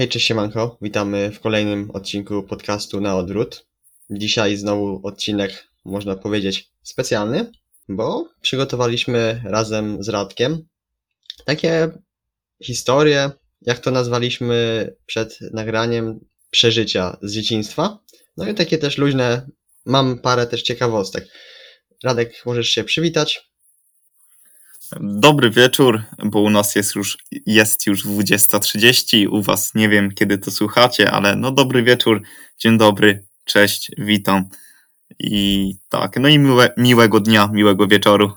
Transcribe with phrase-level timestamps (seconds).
[0.00, 3.66] Hej, cześć siemanko, witamy w kolejnym odcinku podcastu Na Odwrót.
[4.10, 7.52] Dzisiaj znowu odcinek, można powiedzieć, specjalny,
[7.88, 10.68] bo przygotowaliśmy razem z Radkiem
[11.44, 11.88] takie
[12.62, 13.30] historie,
[13.62, 16.20] jak to nazwaliśmy przed nagraniem,
[16.50, 17.98] przeżycia z dzieciństwa.
[18.36, 19.46] No i takie też luźne,
[19.86, 21.28] mam parę też ciekawostek.
[22.04, 23.49] Radek, możesz się przywitać.
[25.00, 30.38] Dobry wieczór, bo u nas jest już, jest już 20.30, u was nie wiem kiedy
[30.38, 32.22] to słuchacie, ale no dobry wieczór,
[32.58, 34.48] dzień dobry, cześć, witam
[35.18, 38.32] i tak, no i miłe, miłego dnia, miłego wieczoru.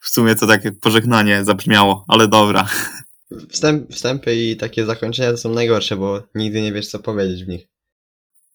[0.00, 2.68] W sumie to takie pożegnanie zabrzmiało, ale dobra.
[3.50, 7.48] Wstęp, wstępy i takie zakończenia to są najgorsze, bo nigdy nie wiesz co powiedzieć w
[7.48, 7.66] nich.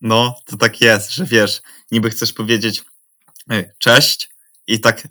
[0.01, 2.83] No, to tak jest, że wiesz, niby chcesz powiedzieć
[3.49, 4.29] "Ej, cześć
[4.67, 5.07] i tak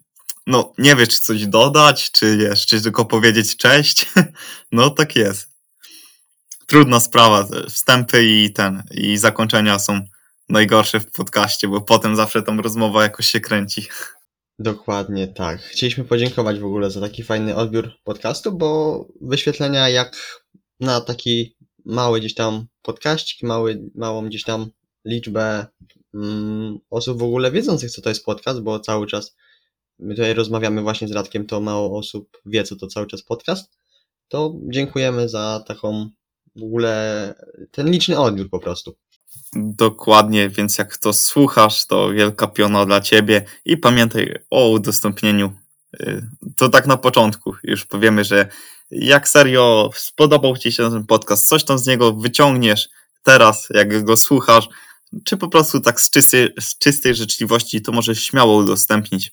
[0.48, 4.06] no nie wiesz, czy coś dodać, czy wiesz, czy tylko powiedzieć cześć.
[4.72, 5.48] No tak jest.
[6.66, 7.48] Trudna sprawa.
[7.68, 10.00] Wstępy i ten, i zakończenia są
[10.48, 13.86] najgorsze w podcaście, bo potem zawsze tam rozmowa jakoś się kręci.
[14.58, 15.60] Dokładnie tak.
[15.60, 20.40] Chcieliśmy podziękować w ogóle za taki fajny odbiór podcastu, bo wyświetlenia jak
[20.80, 24.70] na taki mały gdzieś tam podcaścik, mały, małą gdzieś tam
[25.05, 25.66] liczbę
[26.14, 29.36] mm, osób w ogóle wiedzących, co to jest podcast, bo cały czas
[29.98, 33.70] my tutaj rozmawiamy właśnie z Radkiem, to mało osób wie, co to cały czas podcast,
[34.28, 36.10] to dziękujemy za taką
[36.56, 37.34] w ogóle
[37.70, 38.94] ten liczny odbiór po prostu.
[39.55, 45.52] Dokładnie, więc jak to słuchasz, to wielka piona dla ciebie i pamiętaj o udostępnieniu.
[46.00, 46.22] Y,
[46.56, 48.48] To tak na początku już powiemy, że
[48.90, 52.88] jak serio spodobał ci się ten podcast, coś tam z niego wyciągniesz
[53.22, 54.68] teraz, jak go słuchasz,
[55.24, 59.33] czy po prostu tak z czystej, z czystej życzliwości, to możesz śmiało udostępnić.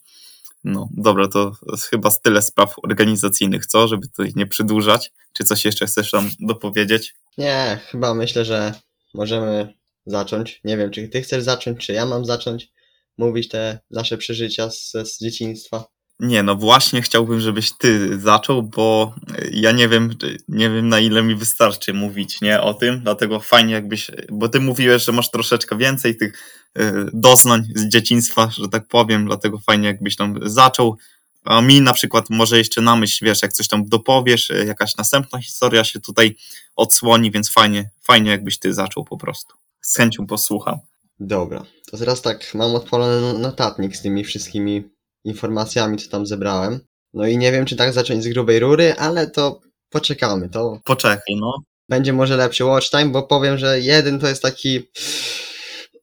[0.65, 1.51] No dobra, to
[1.89, 3.87] chyba tyle spraw organizacyjnych, co?
[3.87, 5.11] Żeby tutaj nie przedłużać.
[5.33, 7.15] Czy coś jeszcze chcesz tam dopowiedzieć?
[7.37, 8.73] Nie, chyba myślę, że
[9.13, 9.73] możemy
[10.05, 10.61] zacząć.
[10.63, 12.71] Nie wiem, czy ty chcesz zacząć, czy ja mam zacząć
[13.17, 15.85] mówić te nasze przeżycia z, z dzieciństwa.
[16.19, 19.15] Nie, no właśnie chciałbym, żebyś ty zaczął, bo
[19.51, 20.15] ja nie wiem,
[20.47, 24.59] nie wiem na ile mi wystarczy mówić, nie, o tym, dlatego fajnie jakbyś, bo ty
[24.59, 26.33] mówiłeś, że masz troszeczkę więcej tych
[26.77, 26.81] y,
[27.13, 30.97] doznań z dzieciństwa, że tak powiem, dlatego fajnie jakbyś tam zaczął,
[31.43, 34.95] a mi na przykład może jeszcze na myśl, wiesz, jak coś tam dopowiesz, y, jakaś
[34.95, 36.35] następna historia się tutaj
[36.75, 39.55] odsłoni, więc fajnie, fajnie jakbyś ty zaczął po prostu.
[39.81, 40.79] Z chęcią posłucham.
[41.19, 44.94] Dobra, to teraz tak, mam odpalony notatnik z tymi wszystkimi
[45.25, 46.79] informacjami, co tam zebrałem.
[47.13, 50.49] No i nie wiem, czy tak zacząć z grubej rury, ale to poczekamy.
[50.49, 51.53] To Poczekaj, no.
[51.89, 54.79] będzie może lepszy watch time, bo powiem, że jeden to jest taki.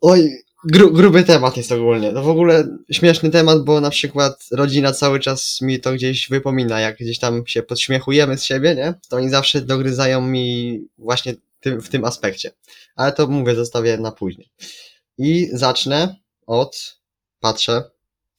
[0.00, 0.30] Oj,
[0.64, 2.12] gru, gruby temat jest ogólnie.
[2.12, 6.80] To w ogóle śmieszny temat, bo na przykład rodzina cały czas mi to gdzieś wypomina,
[6.80, 8.94] jak gdzieś tam się podśmiechujemy z siebie, nie?
[9.08, 12.50] To oni zawsze dogryzają mi właśnie tym, w tym aspekcie.
[12.96, 14.50] Ale to mówię, zostawię na później.
[15.18, 16.16] I zacznę
[16.46, 17.02] od.
[17.40, 17.82] Patrzę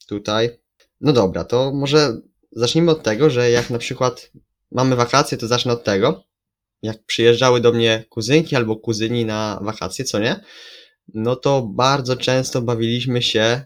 [0.08, 0.63] tutaj.
[1.00, 2.20] No dobra, to może
[2.52, 4.32] zacznijmy od tego, że jak na przykład
[4.72, 6.24] mamy wakacje, to zacznę od tego.
[6.82, 10.40] Jak przyjeżdżały do mnie kuzynki albo kuzyni na wakacje, co nie?
[11.14, 13.62] No to bardzo często bawiliśmy się.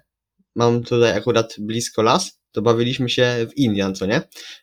[0.54, 4.22] Mam tutaj akurat blisko las, to bawiliśmy się w Indian, co nie?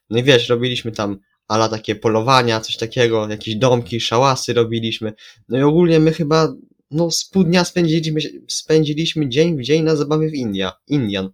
[0.09, 5.14] No i wiesz, robiliśmy tam ala takie polowania, coś takiego, jakieś domki, szałasy robiliśmy.
[5.50, 6.53] No i ogólnie my chyba,
[6.92, 11.30] no z pół dnia spędziliśmy, spędziliśmy dzień w dzień na zabawie w India, Indian.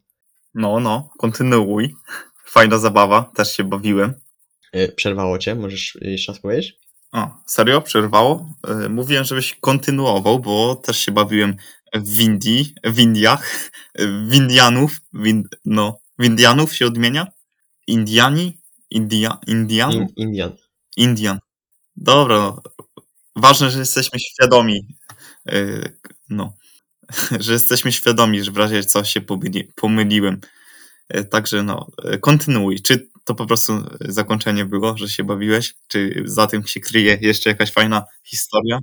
[0.54, 1.96] No, no, kontynuuj.
[2.46, 4.14] Fajna zabawa, też się bawiłem.
[4.76, 6.74] Y, Przerwało cię, możesz jeszcze raz powiedzieć?
[7.12, 7.82] O, serio?
[7.82, 8.50] Przerwało?
[8.68, 11.56] Yy, Mówiłem, żebyś kontynuował, bo też się bawiłem
[11.94, 17.28] w Indii, w Indiach, w Indianów, w in, no, w Indianów się odmienia?
[17.88, 18.58] Indiani?
[18.90, 19.92] India, Indian?
[19.92, 20.52] In, Indian.
[20.98, 21.40] Indian.
[21.96, 22.62] Dobra, no.
[23.36, 24.88] ważne, że jesteśmy świadomi,
[26.30, 26.54] no,
[27.40, 30.42] że jesteśmy świadomi, że w razie co się pomyli, pomyliłem.
[31.14, 32.82] Yy, Także no, yy, kontynuuj.
[32.82, 35.74] Czy to po prostu zakończenie było, że się bawiłeś?
[35.88, 38.80] Czy za tym się kryje jeszcze jakaś fajna historia?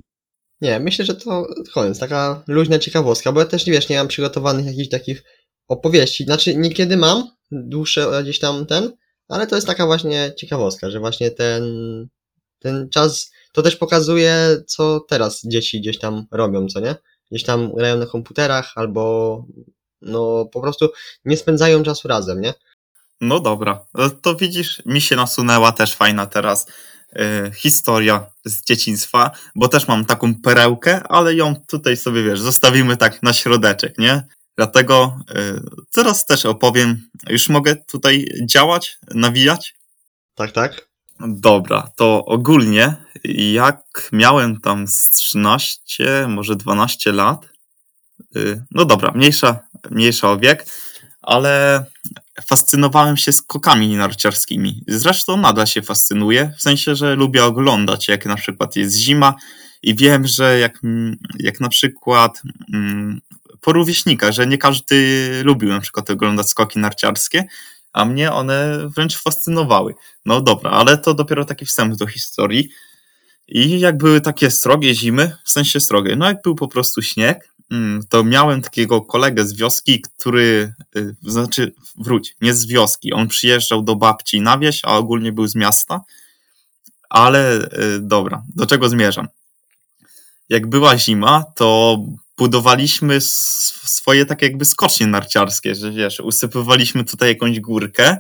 [0.61, 4.67] Nie, myślę, że to koniec, taka luźna ciekawostka, bo ja też, wiesz, nie mam przygotowanych
[4.67, 5.23] jakichś takich
[5.69, 6.25] opowieści.
[6.25, 8.93] Znaczy, niekiedy mam dłuższe gdzieś tam ten,
[9.29, 11.63] ale to jest taka właśnie ciekawostka, że właśnie ten,
[12.59, 16.95] ten czas, to też pokazuje, co teraz dzieci gdzieś tam robią, co nie?
[17.31, 19.45] Gdzieś tam grają na komputerach, albo
[20.03, 20.89] no po prostu
[21.25, 22.55] nie spędzają czasu razem, nie?
[23.21, 26.67] No dobra, No to widzisz, mi się nasunęła też fajna teraz
[27.13, 32.97] y, historia z dzieciństwa, bo też mam taką perełkę, ale ją tutaj sobie, wiesz, zostawimy
[32.97, 34.27] tak na środeczek, nie?
[34.57, 35.61] Dlatego y,
[35.93, 39.75] teraz też opowiem, już mogę tutaj działać, nawijać?
[40.35, 40.88] Tak, tak?
[41.20, 42.94] Dobra, to ogólnie
[43.53, 47.49] jak miałem tam z 13, może 12 lat,
[48.37, 49.59] y, no dobra, mniejsza,
[49.91, 50.67] mniejsza o wiek,
[51.23, 51.85] ale
[52.47, 54.85] fascynowałem się skokami narciarskimi.
[54.88, 59.35] Zresztą nadal się fascynuję, w sensie, że lubię oglądać, jak na przykład jest zima
[59.82, 60.81] i wiem, że jak,
[61.38, 62.43] jak na przykład
[62.75, 63.21] mm,
[63.61, 67.44] po rówieśnikach, że nie każdy lubił na przykład oglądać skoki narciarskie,
[67.93, 69.94] a mnie one wręcz fascynowały.
[70.26, 72.69] No dobra, ale to dopiero taki wstęp do historii.
[73.49, 77.52] I jak były takie strogie zimy, w sensie strogie, no jak był po prostu śnieg,
[77.70, 83.29] mm, to miałem takiego kolegę z wioski, który, y, znaczy wróć, nie z wioski, on
[83.29, 86.00] przyjeżdżał do babci na wieś, a ogólnie był z miasta,
[87.08, 89.29] ale y, dobra, do czego zmierzam?
[90.49, 91.99] Jak była zima, to
[92.38, 98.17] budowaliśmy swoje takie jakby skocznie narciarskie, że wiesz, usypywaliśmy tutaj jakąś górkę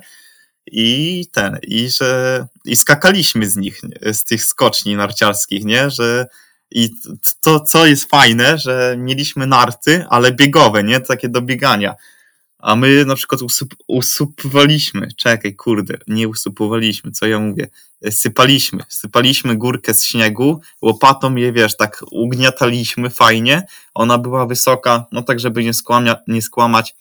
[0.66, 3.80] i ten, i że i skakaliśmy z nich,
[4.12, 6.26] z tych skoczni narciarskich, nie, że
[6.70, 6.90] i
[7.40, 11.94] to, co jest fajne, że mieliśmy narty, ale biegowe, nie, takie do biegania,
[12.68, 17.68] a my na przykład usup, usupowaliśmy, czekaj, kurde, nie usupowaliśmy, co ja mówię,
[18.10, 23.62] sypaliśmy, sypaliśmy górkę z śniegu, łopatą je, wiesz, tak ugniataliśmy fajnie,
[23.94, 26.94] ona była wysoka, no tak, żeby nie, skłamia, nie skłamać,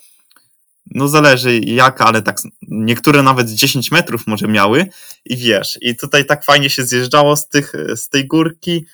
[0.91, 4.89] no zależy jaka, ale tak, niektóre nawet 10 metrów może miały
[5.25, 8.85] i wiesz, i tutaj tak fajnie się zjeżdżało z, tych, z tej górki,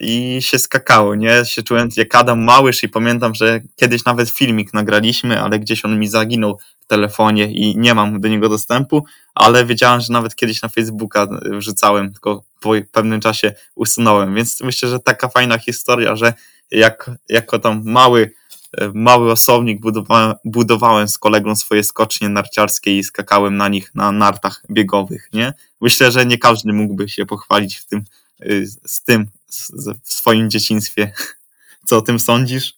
[0.00, 1.44] i się skakało, nie?
[1.44, 5.98] Się czułem jak Adam Małysz i pamiętam, że kiedyś nawet filmik nagraliśmy, ale gdzieś on
[5.98, 9.04] mi zaginął w telefonie i nie mam do niego dostępu,
[9.34, 14.88] ale wiedziałem, że nawet kiedyś na Facebooka wrzucałem, tylko po pewnym czasie usunąłem, więc myślę,
[14.88, 16.34] że taka fajna historia, że
[16.70, 18.32] jak, jako tam mały,
[18.94, 24.62] mały osobnik budowałem, budowałem z kolegą swoje skocznie narciarskie i skakałem na nich na nartach
[24.70, 25.52] biegowych, nie?
[25.80, 28.04] Myślę, że nie każdy mógłby się pochwalić w tym,
[28.84, 29.26] z tym
[30.04, 31.12] w swoim dzieciństwie.
[31.88, 32.74] Co o tym sądzisz?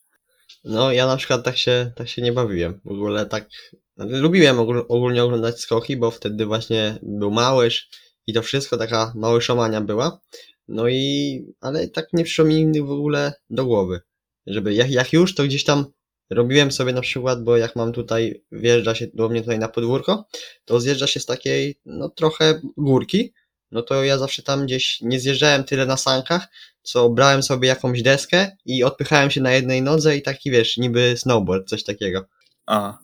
[0.64, 2.80] No, ja na przykład tak się, tak się nie bawiłem.
[2.84, 3.48] W ogóle tak.
[3.96, 4.58] Lubiłem
[4.88, 7.88] ogólnie oglądać skoki, bo wtedy właśnie był małyż
[8.26, 10.20] i to wszystko taka małyszomania była.
[10.68, 11.44] No i.
[11.60, 14.00] Ale tak nie przyszło mi w ogóle do głowy.
[14.46, 15.86] Żeby jak, jak już, to gdzieś tam
[16.30, 20.24] robiłem sobie na przykład, bo jak mam tutaj, wjeżdża się do mnie tutaj na podwórko,
[20.64, 23.32] to zjeżdża się z takiej, no trochę górki
[23.72, 26.48] no to ja zawsze tam gdzieś nie zjeżdżałem tyle na sankach,
[26.82, 31.14] co brałem sobie jakąś deskę i odpychałem się na jednej nodze i taki wiesz, niby
[31.16, 32.24] snowboard, coś takiego.
[32.66, 32.98] A,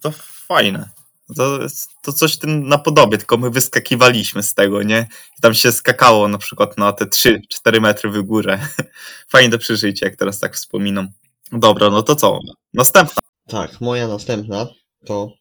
[0.00, 0.10] to
[0.46, 0.88] fajne.
[1.36, 1.58] To,
[2.02, 5.08] to coś tym napodobie, tylko my wyskakiwaliśmy z tego, nie?
[5.38, 8.68] I tam się skakało na przykład na te 3-4 metry w górę.
[9.32, 11.08] Fajne przeżycie, jak teraz tak wspominam.
[11.52, 12.38] Dobra, no to co?
[12.74, 13.22] Następna.
[13.46, 14.66] Tak, moja następna
[15.06, 15.32] to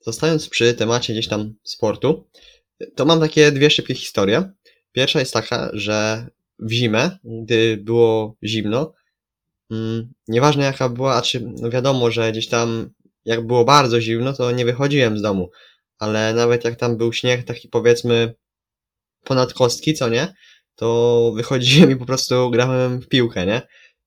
[0.00, 2.28] zostając przy temacie gdzieś tam sportu,
[2.94, 4.52] to mam takie dwie szybkie historie.
[4.92, 6.26] Pierwsza jest taka, że
[6.58, 8.92] w zimę, gdy było zimno,
[9.70, 12.90] mm, nieważne jaka była, a czy no wiadomo, że gdzieś tam
[13.24, 15.50] jak było bardzo zimno, to nie wychodziłem z domu,
[15.98, 18.34] ale nawet jak tam był śnieg taki powiedzmy
[19.24, 20.34] ponad kostki, co nie,
[20.74, 23.62] to wychodziłem i po prostu grałem w piłkę, nie?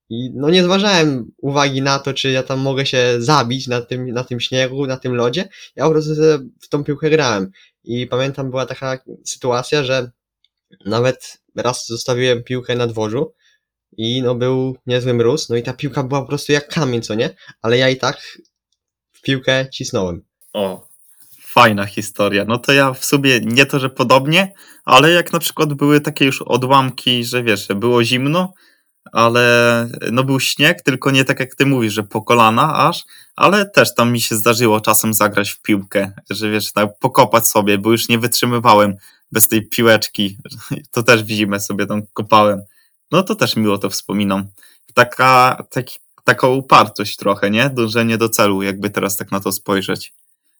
[0.08, 4.10] I no nie zważałem uwagi na to, czy ja tam mogę się zabić na tym,
[4.10, 5.48] na tym śniegu, na tym lodzie.
[5.76, 6.12] Ja po prostu
[6.60, 7.50] w tą piłkę grałem.
[7.84, 10.10] I pamiętam, była taka sytuacja, że
[10.86, 13.34] nawet raz zostawiłem piłkę na dworzu
[13.96, 17.14] i no był niezły mróz, no i ta piłka była po prostu jak kamień, co
[17.14, 17.30] nie?
[17.62, 18.38] Ale ja i tak
[19.12, 20.22] w piłkę cisnąłem.
[20.52, 20.88] O,
[21.42, 22.44] fajna historia.
[22.48, 24.52] No to ja w sobie nie to, że podobnie,
[24.84, 28.52] ale jak na przykład były takie już odłamki, że wiesz, było zimno,
[29.12, 33.04] ale no był śnieg, tylko nie tak jak ty mówisz, że po kolana aż,
[33.36, 37.78] ale też tam mi się zdarzyło czasem zagrać w piłkę, że wiesz, tak pokopać sobie,
[37.78, 38.96] bo już nie wytrzymywałem
[39.32, 40.38] bez tej piłeczki,
[40.92, 42.62] to też widzimy sobie tam kopałem.
[43.10, 44.46] No to też miło to wspominam.
[44.94, 47.70] Taka, taki, taka upartość trochę, nie?
[47.70, 50.14] Dążenie do celu, jakby teraz tak na to spojrzeć.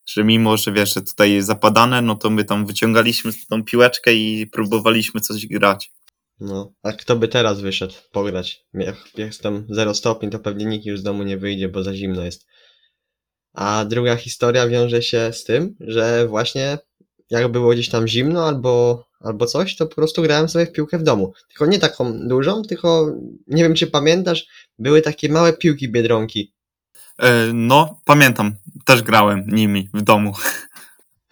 [0.06, 4.14] Że mimo, że wiesz, że tutaj jest zapadane, no to my tam wyciągaliśmy tą piłeczkę
[4.14, 5.92] i próbowaliśmy coś grać.
[6.40, 8.64] No, a kto by teraz wyszedł pograć?
[8.75, 12.25] Jak jestem 0 stopni, to pewnie nikt już z domu nie wyjdzie, bo za zimno
[12.25, 12.47] jest.
[13.55, 16.78] A druga historia wiąże się z tym, że właśnie
[17.31, 20.99] jak było gdzieś tam zimno albo, albo coś, to po prostu grałem sobie w piłkę
[20.99, 21.33] w domu.
[21.49, 23.12] Tylko nie taką dużą, tylko
[23.47, 24.47] nie wiem czy pamiętasz,
[24.78, 26.55] były takie małe piłki biedronki.
[27.19, 28.55] E, no, pamiętam.
[28.85, 30.33] Też grałem nimi w domu.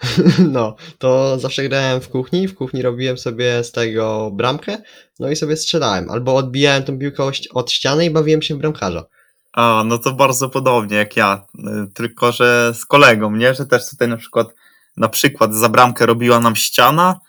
[0.53, 4.79] No, to zawsze grałem w kuchni, w kuchni robiłem sobie z tego bramkę,
[5.21, 6.11] no i sobie strzelałem.
[6.11, 9.05] Albo odbijałem tą piłkę od ściany i bawiłem się w bramkarza.
[9.53, 11.61] A, no to bardzo podobnie jak ja, y,
[11.95, 13.55] tylko że z kolegą, nie?
[13.55, 14.49] Że też tutaj na przykład,
[14.97, 17.21] na przykład za bramkę robiła nam ściana,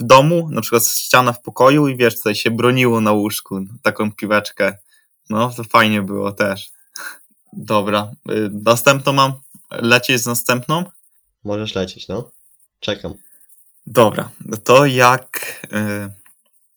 [0.00, 4.12] w domu, na przykład ściana w pokoju i wiesz, tutaj się broniło na łóżku, taką
[4.12, 4.78] piłeczkę.
[5.30, 6.70] No, to fajnie było też.
[7.52, 9.32] Dobra, y, następną mam.
[9.70, 10.84] Lecieć z następną?
[11.44, 12.30] Możesz lecieć, no.
[12.80, 13.14] Czekam.
[13.86, 14.30] Dobra,
[14.64, 15.60] to jak.
[15.72, 16.26] y,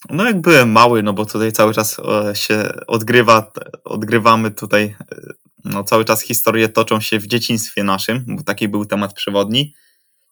[0.09, 3.51] No, jak byłem mały, no bo tutaj cały czas e, się odgrywa,
[3.83, 5.33] odgrywamy tutaj, y,
[5.65, 9.73] no cały czas historie toczą się w dzieciństwie naszym, bo taki był temat przewodni.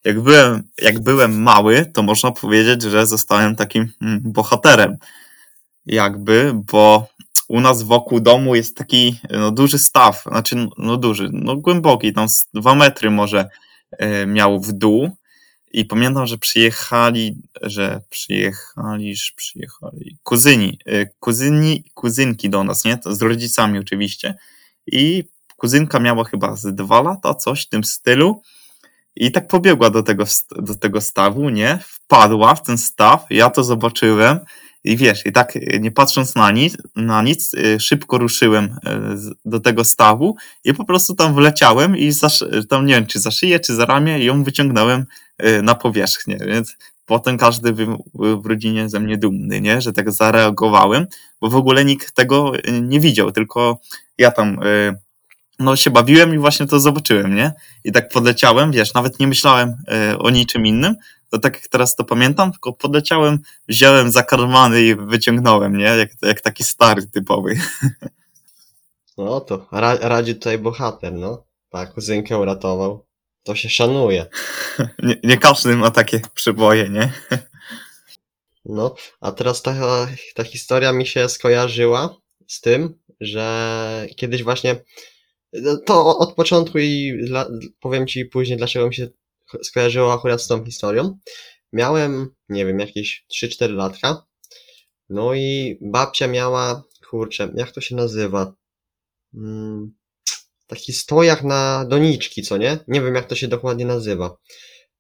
[0.04, 4.98] Jak byłem, jak byłem mały, to można powiedzieć, że zostałem takim mm, bohaterem.
[5.86, 7.08] Jakby, bo
[7.48, 12.28] u nas wokół domu jest taki no, duży staw, znaczy no duży, no głęboki, tam
[12.54, 13.50] dwa metry może e,
[14.28, 15.10] miał w dół.
[15.72, 22.98] I pamiętam, że przyjechali, że przyjechali, że przyjechali kuzyni, e, kuzyni, kuzynki do nas, nie?
[23.06, 24.36] Z rodzicami oczywiście.
[24.88, 25.24] I
[25.58, 28.42] kuzynka miała chyba z dwa lata, coś w tym stylu.
[29.16, 30.24] I tak pobiegła do tego,
[30.56, 31.80] do tego stawu, nie?
[31.86, 34.40] Wpadła w ten staw, ja to zobaczyłem
[34.84, 39.36] i wiesz, i tak y, nie patrząc na nic, na nic y, szybko ruszyłem y,
[39.46, 42.30] do tego stawu i po prostu tam wleciałem i za,
[42.70, 45.06] tam nie wiem, czy za szyję, czy za ramię i ją wyciągnąłem
[45.64, 49.82] na powierzchnię, więc potem każdy był w rodzinie ze mnie dumny, nie?
[49.82, 51.08] że tak zareagowałem,
[51.42, 53.80] bo w ogóle nikt tego nie widział, tylko
[54.18, 54.60] ja tam
[55.60, 57.54] no się bawiłem i właśnie to zobaczyłem, nie?
[57.84, 59.76] I tak podleciałem, wiesz, nawet nie myślałem
[60.20, 60.96] o niczym innym,
[61.30, 65.86] to tak jak teraz to pamiętam, tylko podleciałem, wziąłem zakarmany i wyciągnąłem, nie?
[65.86, 67.56] Jak, jak taki stary typowy.
[69.18, 71.46] No to ra radzi tutaj bohater, no.
[71.70, 73.06] Tak, kuzynkę uratował.
[73.44, 74.26] To się szanuje.
[75.04, 77.14] nie, nie każdy ma takie przyboje, nie?
[78.66, 82.16] no, a teraz ta, ta historia mi się skojarzyła
[82.48, 84.76] z tym, że kiedyś właśnie
[85.86, 87.50] to od początku i dla,
[87.80, 89.10] powiem ci później, dlaczego mi się
[89.64, 91.18] skojarzyło akurat z tą historią.
[91.74, 94.26] Miałem, nie wiem, jakieś 3-4 latka.
[95.10, 98.54] No i babcia miała, kurczę, jak to się nazywa?
[99.34, 99.92] Hmm,
[100.68, 102.80] taki stojak na doniczki, co nie?
[102.88, 104.38] Nie wiem, jak to się dokładnie nazywa.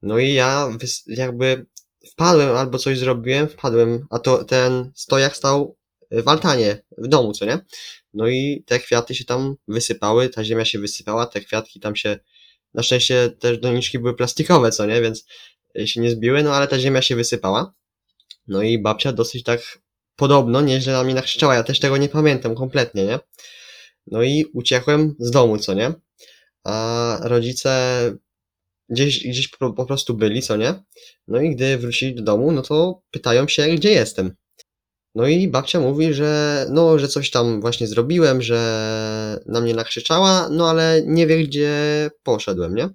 [0.01, 0.70] No i ja
[1.08, 1.66] jakby
[2.12, 5.77] wpadłem albo coś zrobiłem, wpadłem, a to ten stojak stał
[6.12, 7.60] w altanie, w domu, co nie?
[8.14, 12.20] No i te kwiaty się tam wysypały, ta ziemia się wysypała, te kwiatki tam się
[12.74, 15.26] na szczęście też doniczki były plastikowe, co nie, więc
[15.86, 17.74] się nie zbiły, no ale ta ziemia się wysypała.
[18.48, 19.80] No i babcia dosyć tak
[20.16, 23.20] podobno nieźle na mnie nakrzyczała, ja też tego nie pamiętam kompletnie, nie?
[24.08, 25.94] No i uciekłem z domu, co nie?
[26.64, 27.72] A rodzice
[28.90, 30.74] gdzieś, gdzieś po, po prostu byli, co nie?
[31.28, 34.36] No i gdy wrócili do domu, no to pytają się, gdzie jestem.
[35.18, 38.60] No i babcia mówi, że no, że coś tam właśnie zrobiłem, że
[39.46, 41.72] na mnie nakrzyczała, no ale nie wie gdzie
[42.24, 42.90] poszedłem, nie?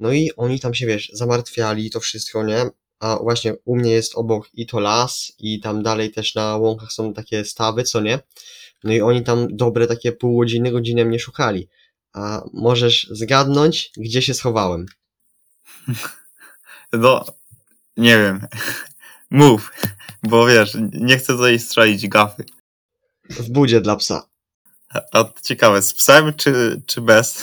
[0.00, 2.70] No i oni tam się, wiesz, zamartwiali to wszystko, nie?
[3.00, 6.92] A właśnie u mnie jest obok i to las i tam dalej też na łąkach
[6.92, 8.18] są takie stawy, co nie?
[8.84, 11.68] No i oni tam dobre takie pół godziny, godzinę mnie szukali.
[12.12, 14.86] A możesz zgadnąć, gdzie się schowałem?
[16.92, 17.24] No,
[17.96, 18.46] nie wiem.
[19.30, 19.70] Mów.
[20.22, 22.44] Bo wiesz, nie chcę tutaj strzelić gafy.
[23.30, 24.28] W budzie dla psa.
[24.90, 27.42] A, to ciekawe, z psem czy, czy bez?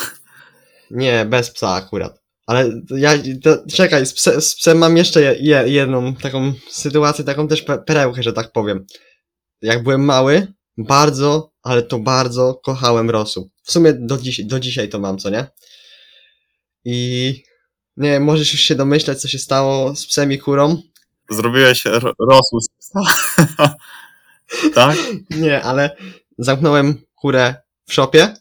[0.92, 2.26] Nie, bez psa akurat.
[2.46, 3.12] Ale ja,
[3.44, 8.24] to, czekaj, z, pse, z psem mam jeszcze je, jedną taką sytuację, taką też perełkę,
[8.24, 8.86] że tak powiem.
[9.62, 13.52] Jak byłem mały, bardzo, ale to bardzo kochałem rosół.
[13.64, 15.48] W sumie do, dziś, do dzisiaj to mam, co nie?
[16.86, 17.44] I
[17.98, 20.82] nie możesz już się domyślać, co się stało z psem i kurą.
[21.30, 21.84] Zrobiłeś
[22.20, 23.00] rosół z psa.
[24.76, 24.98] tak?
[25.30, 25.96] Nie, ale
[26.38, 27.56] zamknąłem kurę
[27.86, 28.34] w szopie.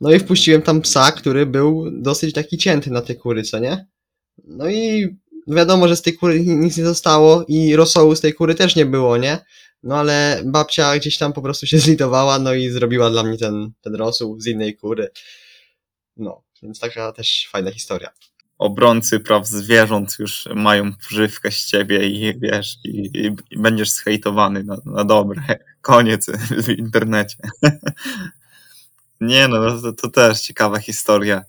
[0.00, 3.86] No i wpuściłem tam psa, który był dosyć taki cięty na te kury, co nie?
[4.44, 5.08] No i
[5.46, 8.86] wiadomo, że z tej kury nic nie zostało i rosołu z tej kury też nie
[8.86, 9.38] było, nie?
[9.82, 13.72] No ale babcia gdzieś tam po prostu się zlitowała, no i zrobiła dla mnie ten,
[13.80, 15.10] ten rosół z innej kury.
[16.16, 18.10] No, więc taka też fajna historia
[18.62, 23.10] obrońcy praw zwierząt już mają pożywkę z ciebie i wiesz, i,
[23.50, 25.42] i będziesz schejtowany na, na dobre.
[25.80, 26.26] Koniec
[26.64, 27.36] w internecie.
[29.20, 31.44] Nie no, to, to, też ciekawa historia.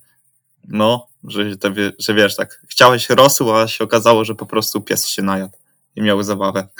[0.68, 5.06] No, że, to, że wiesz, tak, chciałeś rosół, a się okazało, że po prostu pies
[5.06, 5.56] się najadł
[5.96, 6.68] i miał zabawę.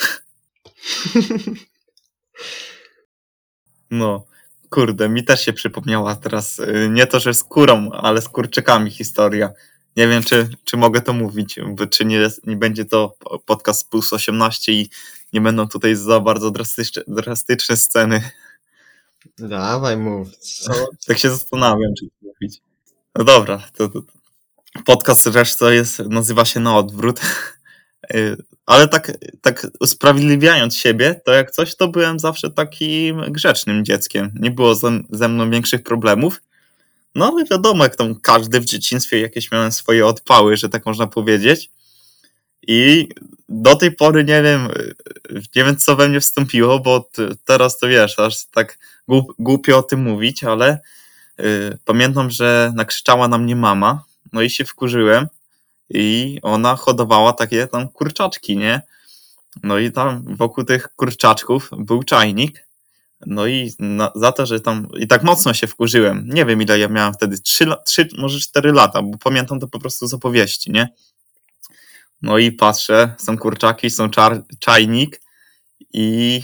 [3.91, 4.27] No,
[4.71, 8.91] kurde, mi też się przypomniała teraz, y, nie to, że z kurą, ale z kurczykami
[8.91, 9.53] historia
[9.97, 11.59] nie wiem, czy, czy mogę to mówić,
[11.91, 13.15] czy nie, nie będzie to
[13.47, 14.91] podcast plus 18 i
[15.33, 18.31] nie będą tutaj za bardzo drastyczne, drastyczne sceny.
[19.39, 20.37] Dawaj, mów.
[20.37, 20.73] Co?
[21.07, 22.61] tak się zastanawiam, czy to mówić.
[23.15, 24.03] No dobra, to, to
[24.85, 27.21] podcast zresztą jest, nazywa się Na Odwrót.
[28.15, 28.37] Y,
[28.67, 34.33] Ale tak, tak usprawiedliwiając siebie, to jak coś, to byłem zawsze takim grzecznym dzieckiem.
[34.41, 36.41] Nie było ze, ze mną większych problemów.
[37.15, 41.07] No ale wiadomo, jak tam każdy w dzieciństwie jakieś miałem swoje odpały, że tak można
[41.07, 41.71] powiedzieć.
[42.67, 43.09] I
[43.49, 44.69] do tej pory nie wiem,
[45.57, 47.11] nie wiem co we mnie wstąpiło, bo
[47.45, 48.79] teraz to wiesz, aż tak
[49.09, 50.79] głup, głupio o tym mówić, ale
[51.41, 55.27] y, pamiętam, że nakrzyczała na mnie mama, no i się wkurzyłem
[55.91, 58.81] i ona hodowała takie tam kurczaczki, nie?
[59.63, 62.65] No i tam wokół tych kurczaczków był czajnik.
[63.27, 66.29] No i na, za to, że tam i tak mocno się wkurzyłem.
[66.29, 69.79] Nie wiem ile ja miałem wtedy, 3, 3 może 4 lata, bo pamiętam to po
[69.79, 70.89] prostu z opowieści, nie?
[72.23, 75.21] No i patrzę, są kurczaki, są czar, czajnik
[75.93, 76.43] i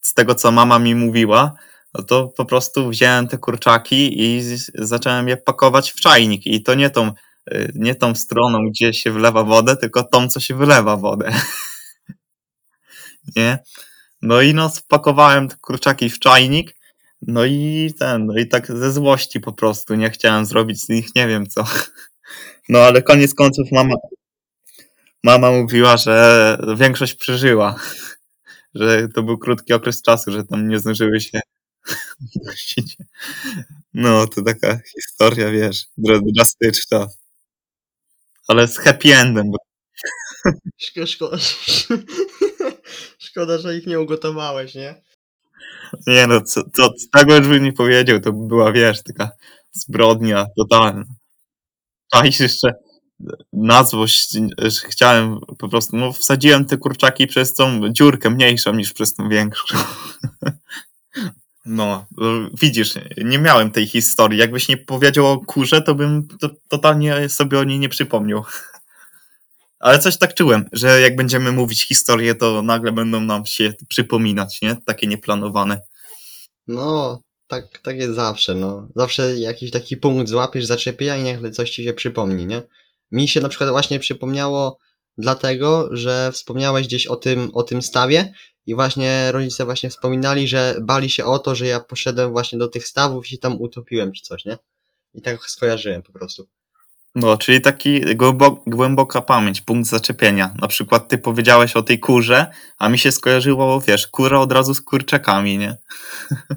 [0.00, 1.54] z tego co mama mi mówiła,
[1.94, 4.42] no to po prostu wziąłem te kurczaki i
[4.74, 7.12] zacząłem je pakować w czajnik i to nie tą
[7.52, 11.32] y, nie tą stroną, gdzie się wlewa wodę, tylko tą, co się wylewa wodę.
[13.36, 13.58] nie?
[14.22, 16.76] No i no, spakowałem kurczaki w czajnik,
[17.22, 21.06] no i ten, no i tak ze złości po prostu nie chciałem zrobić z nich
[21.16, 21.64] nie wiem co.
[22.68, 23.94] No ale koniec końców mama,
[25.24, 27.76] mama mówiła, że większość przeżyła.
[28.74, 31.40] Że to był krótki okres czasu, że tam nie zdążyły się.
[33.94, 37.06] No, to taka historia, wiesz, dra- drastyczna.
[38.48, 39.58] Ale z happy endem, bo
[40.82, 41.36] Szko- szkoda,
[43.32, 45.02] szkoda, że ich nie ugotowałeś, nie?
[46.06, 49.30] nie no, co, co, tego już bym nie powiedział, to by była, wiesz, taka
[49.72, 51.04] zbrodnia totalna.
[52.12, 52.74] Czaisz jeszcze
[53.52, 58.92] na złość, że chciałem po prostu, no wsadziłem te kurczaki przez tą dziurkę mniejszą niż
[58.92, 59.78] przez tą większą.
[61.64, 64.38] No, y, widzisz, nie miałem tej historii.
[64.38, 68.44] Jakbyś nie powiedział o kurze, to bym to, totalnie sobie o niej nie przypomniał.
[69.82, 74.62] Ale coś tak czułem, że jak będziemy mówić historię, to nagle będą nam się przypominać,
[74.62, 74.76] nie?
[74.86, 75.80] Takie nieplanowane.
[76.66, 78.88] No, tak, tak jest zawsze, no.
[78.96, 82.62] Zawsze jakiś taki punkt złapiesz, zaczepia i nagle coś ci się przypomni, nie?
[83.10, 84.78] Mi się na przykład właśnie przypomniało
[85.18, 88.32] dlatego, że wspomniałeś gdzieś o tym, o tym stawie
[88.66, 92.68] i właśnie rodzice właśnie wspominali, że bali się o to, że ja poszedłem właśnie do
[92.68, 94.58] tych stawów i tam utopiłem czy coś, nie?
[95.14, 96.48] I tak skojarzyłem po prostu.
[97.14, 100.54] No, czyli taki głębo, głęboka pamięć, punkt zaczepienia.
[100.60, 102.46] Na przykład ty powiedziałeś o tej kurze,
[102.78, 105.76] a mi się skojarzyło, wiesz, kura od razu z kurczakami, nie?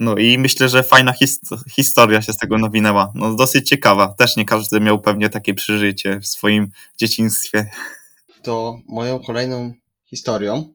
[0.00, 1.38] No i myślę, że fajna his-
[1.70, 3.12] historia się z tego nawinęła.
[3.14, 4.08] No dosyć ciekawa.
[4.08, 7.70] Też nie każdy miał pewnie takie przeżycie w swoim dzieciństwie.
[8.42, 9.72] to moją kolejną
[10.04, 10.74] historią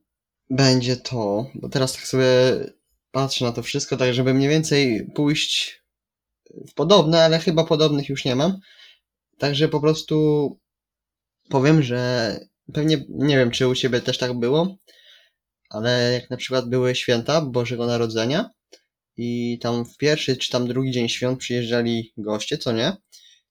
[0.50, 2.26] będzie to, bo teraz tak sobie
[3.12, 5.82] patrzę na to wszystko, tak żeby mniej więcej pójść
[6.76, 8.60] podobne, ale chyba podobnych już nie mam.
[9.38, 10.60] Także po prostu
[11.50, 12.40] powiem, że
[12.74, 14.78] pewnie nie wiem, czy u ciebie też tak było,
[15.70, 18.50] ale jak na przykład były święta Bożego Narodzenia
[19.18, 22.98] i tam w pierwszy czy tam drugi dzień świąt przyjeżdżali goście, co nie?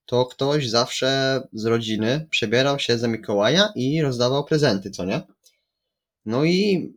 [0.07, 5.23] to ktoś zawsze z rodziny przebierał się za Mikołaja i rozdawał prezenty, co nie?
[6.25, 6.89] No i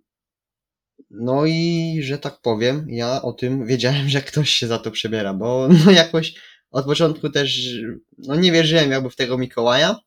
[1.09, 5.33] no i że tak powiem, ja o tym wiedziałem, że ktoś się za to przebiera,
[5.33, 6.33] bo no jakoś
[6.71, 7.69] od początku też
[8.17, 9.99] no nie wierzyłem jakby w tego Mikołaja,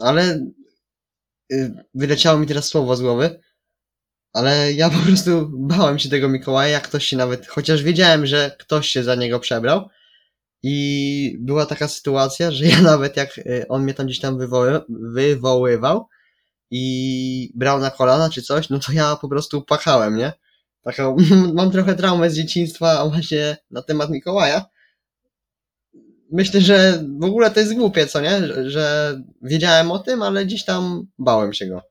[0.00, 0.46] ale
[1.52, 3.40] y, wyleciało mi teraz słowo z głowy,
[4.32, 8.56] ale ja po prostu bałem się tego Mikołaja, jak ktoś się nawet, chociaż wiedziałem, że
[8.58, 9.88] ktoś się za niego przebrał,
[10.62, 14.80] i była taka sytuacja, że ja nawet jak y, on mnie tam gdzieś tam wywoły,
[14.88, 16.08] wywoływał
[16.70, 20.32] i brał na kolana czy coś, no to ja po prostu płakałem, nie?
[20.82, 21.16] Taką,
[21.54, 24.64] mam trochę traumę z dzieciństwa właśnie na temat Mikołaja.
[26.32, 28.46] Myślę, że w ogóle to jest głupie, co nie?
[28.46, 31.82] Że, że wiedziałem o tym, ale gdzieś tam bałem się go.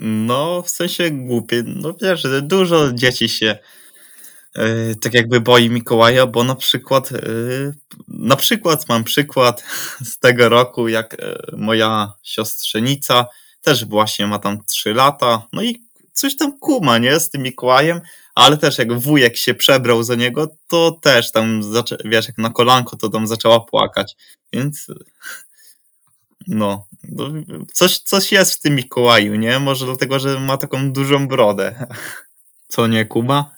[0.00, 1.62] No, w sensie głupie.
[1.66, 3.58] No wiesz, dużo dzieci się
[4.56, 7.18] e, tak jakby boi Mikołaja, bo na przykład, e,
[8.08, 9.64] na przykład mam przykład
[10.10, 13.26] z tego roku, jak e, moja siostrzenica
[13.68, 18.00] też właśnie ma tam 3 lata, no i coś tam kuma, nie, z tym Mikołajem,
[18.34, 21.62] ale też jak wujek się przebrał za niego, to też tam,
[22.04, 24.16] wiesz, jak na kolanko, to tam zaczęła płakać,
[24.52, 24.86] więc
[26.46, 27.30] no, no,
[27.72, 29.58] coś, coś jest w tym Mikołaju, nie?
[29.58, 31.86] Może dlatego, że ma taką dużą brodę.
[32.72, 33.50] Co nie, Kuba?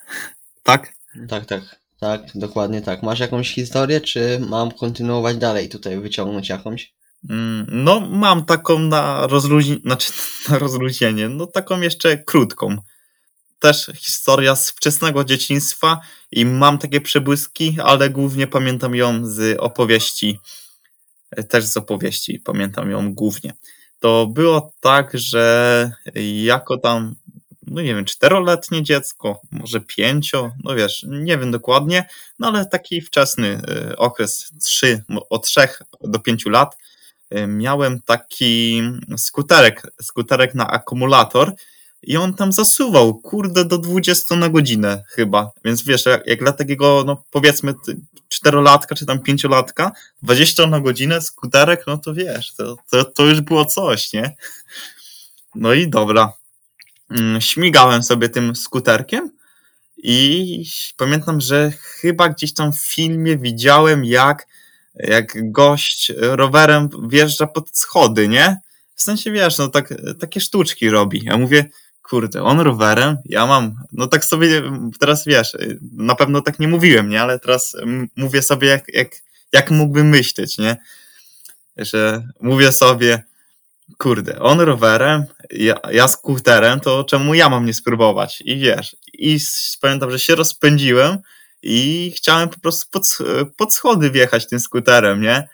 [0.63, 0.93] Tak?
[1.29, 1.61] Tak, tak,
[1.99, 3.03] tak, dokładnie tak.
[3.03, 6.91] Masz jakąś historię, czy mam kontynuować dalej tutaj, wyciągnąć jakąś?
[7.29, 9.81] Mm, No, mam taką na, rozluźni...
[9.85, 10.11] znaczy,
[10.49, 12.77] na rozluźnienie, no taką jeszcze krótką.
[13.59, 15.99] Też historia z wczesnego dzieciństwa
[16.31, 20.39] i mam takie przebłyski, ale głównie pamiętam ją z opowieści,
[21.49, 23.53] też z opowieści pamiętam ją głównie.
[23.99, 25.91] to było tak, że
[26.43, 27.15] jako tam,
[27.67, 32.05] no nie wiem, czteroletnie dziecko, może pięcio, no wiesz, nie wiem dokładnie,
[32.39, 36.77] no ale taki wczesny y, okres, trzy, od trzech do pięciu lat,
[37.47, 38.81] miałem taki
[39.17, 41.53] skuterek, skuterek na akumulator
[42.03, 46.51] i on tam zasuwał, kurde, do 20 na godzinę chyba, więc wiesz, jak, jak dla
[46.51, 47.73] takiego, no powiedzmy,
[48.29, 49.91] czterolatka czy tam pięciolatka,
[50.23, 54.35] 20 na godzinę skuterek, no to wiesz, to, to, to już było coś, nie?
[55.55, 56.33] No i dobra.
[57.11, 59.31] Mm, Śmigałem sobie tym skuterkiem
[59.97, 60.65] i
[60.97, 64.47] pamiętam, że chyba gdzieś tam w filmie widziałem, jak,
[64.95, 68.57] jak gość rowerem wjeżdża pod schody, nie?
[68.95, 71.21] W sensie, wiesz, no tak, takie sztuczki robi.
[71.23, 71.69] Ja mówię,
[72.01, 74.61] kurde, on rowerem, ja mam, no tak sobie
[74.99, 75.57] teraz wiesz,
[75.93, 77.21] na pewno tak nie mówiłem, nie?
[77.21, 77.75] Ale teraz
[78.15, 79.09] mówię sobie, jak, jak,
[79.53, 80.77] jak mógłbym myśleć, nie?
[81.77, 83.23] Że mówię sobie,
[83.97, 88.43] kurde, on rowerem, ja, ja skuterem, to czemu ja mam nie spróbować?
[88.45, 89.39] I wiesz, i
[89.81, 91.17] pamiętam, że się rozpędziłem
[91.63, 93.17] i chciałem po prostu pod,
[93.57, 95.49] pod schody wjechać tym skuterem, nie?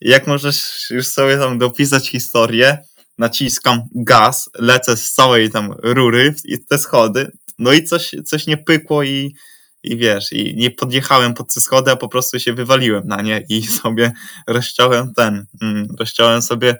[0.00, 2.78] Jak możesz już sobie tam dopisać historię,
[3.18, 8.56] naciskam gaz, lecę z całej tam rury i te schody, no i coś, coś nie
[8.56, 9.34] pykło i,
[9.82, 13.44] i wiesz, i nie podjechałem pod te schody, a po prostu się wywaliłem na nie
[13.48, 14.12] i sobie
[14.46, 16.76] rozciąłem ten, mm, rozciąłem sobie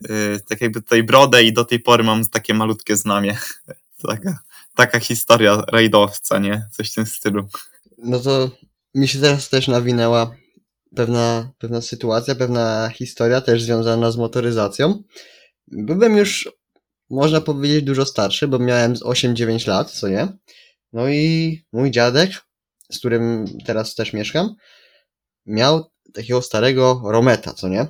[0.00, 3.38] yy, tak jakby tutaj brodę i do tej pory mam takie malutkie znamie.
[4.08, 4.38] Taka,
[4.74, 6.66] taka historia rajdowca, nie?
[6.72, 7.48] Coś w tym stylu.
[7.98, 8.50] No to
[8.94, 10.34] mi się teraz też nawinęła
[10.96, 15.02] pewna, pewna sytuacja, pewna historia też związana z motoryzacją.
[15.66, 16.48] Byłem już,
[17.10, 20.28] można powiedzieć, dużo starszy, bo miałem z 8-9 lat, co nie?
[20.92, 22.30] No i mój dziadek,
[22.92, 24.54] z którym teraz też mieszkam,
[25.46, 25.84] miał
[26.14, 27.86] takiego starego Rometa, co nie?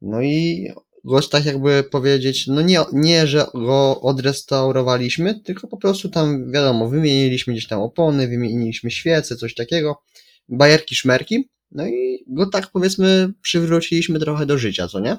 [0.00, 0.68] No i
[1.04, 6.88] go tak jakby powiedzieć, no nie, nie, że go odrestaurowaliśmy, tylko po prostu tam, wiadomo,
[6.88, 10.02] wymieniliśmy gdzieś tam opony, wymieniliśmy świece, coś takiego,
[10.48, 15.16] bajerki, szmerki, no i go tak powiedzmy przywróciliśmy trochę do życia, co nie?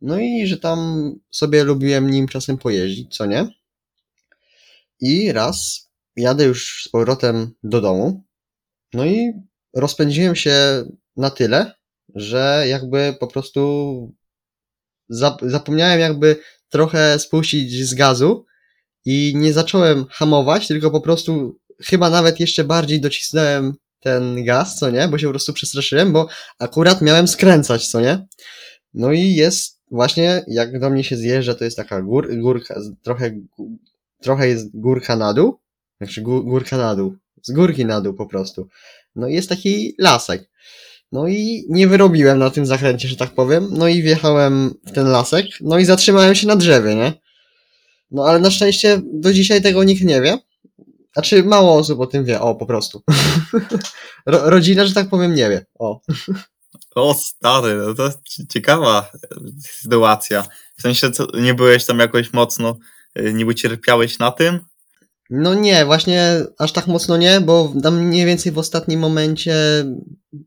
[0.00, 3.48] No i że tam sobie lubiłem nim czasem pojeździć, co nie?
[5.00, 8.24] I raz jadę już z powrotem do domu,
[8.92, 9.32] no i
[9.74, 10.84] rozpędziłem się
[11.16, 11.72] na tyle,
[12.14, 14.14] że jakby po prostu
[15.42, 16.36] zapomniałem jakby
[16.68, 18.44] trochę spuścić z gazu
[19.04, 24.90] i nie zacząłem hamować, tylko po prostu chyba nawet jeszcze bardziej docisnąłem ten gaz, co
[24.90, 25.08] nie?
[25.08, 28.26] Bo się po prostu przestraszyłem, bo akurat miałem skręcać, co nie?
[28.94, 33.30] No i jest właśnie, jak do mnie się zjeżdża, to jest taka gór, górka, trochę,
[34.20, 35.58] trochę jest górka na dół,
[36.00, 38.68] znaczy gó- górka na dół, z górki na dół po prostu.
[39.16, 40.50] No i jest taki lasek.
[41.12, 43.68] No i nie wyrobiłem na tym zakręcie, że tak powiem.
[43.70, 47.12] No i wjechałem w ten lasek, no i zatrzymałem się na drzewie, nie?
[48.10, 50.38] No ale na szczęście do dzisiaj tego nikt nie wie.
[51.12, 53.02] Znaczy mało osób o tym wie, o po prostu.
[54.26, 55.66] Ro- rodzina, że tak powiem, nie wie.
[55.78, 56.00] O.
[56.94, 59.10] O stary, no to ci- ciekawa
[59.62, 60.44] sytuacja.
[60.78, 62.76] W sensie, nie byłeś tam jakoś mocno,
[63.18, 64.60] y, nie ucierpiałeś na tym?
[65.30, 69.54] No nie, właśnie aż tak mocno nie, bo tam mniej więcej w ostatnim momencie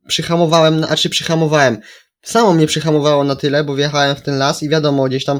[0.07, 1.77] przyhamowałem, na- znaczy przyhamowałem.
[2.21, 5.39] Samo mnie przyhamowało na tyle, bo wjechałem w ten las i wiadomo, gdzieś tam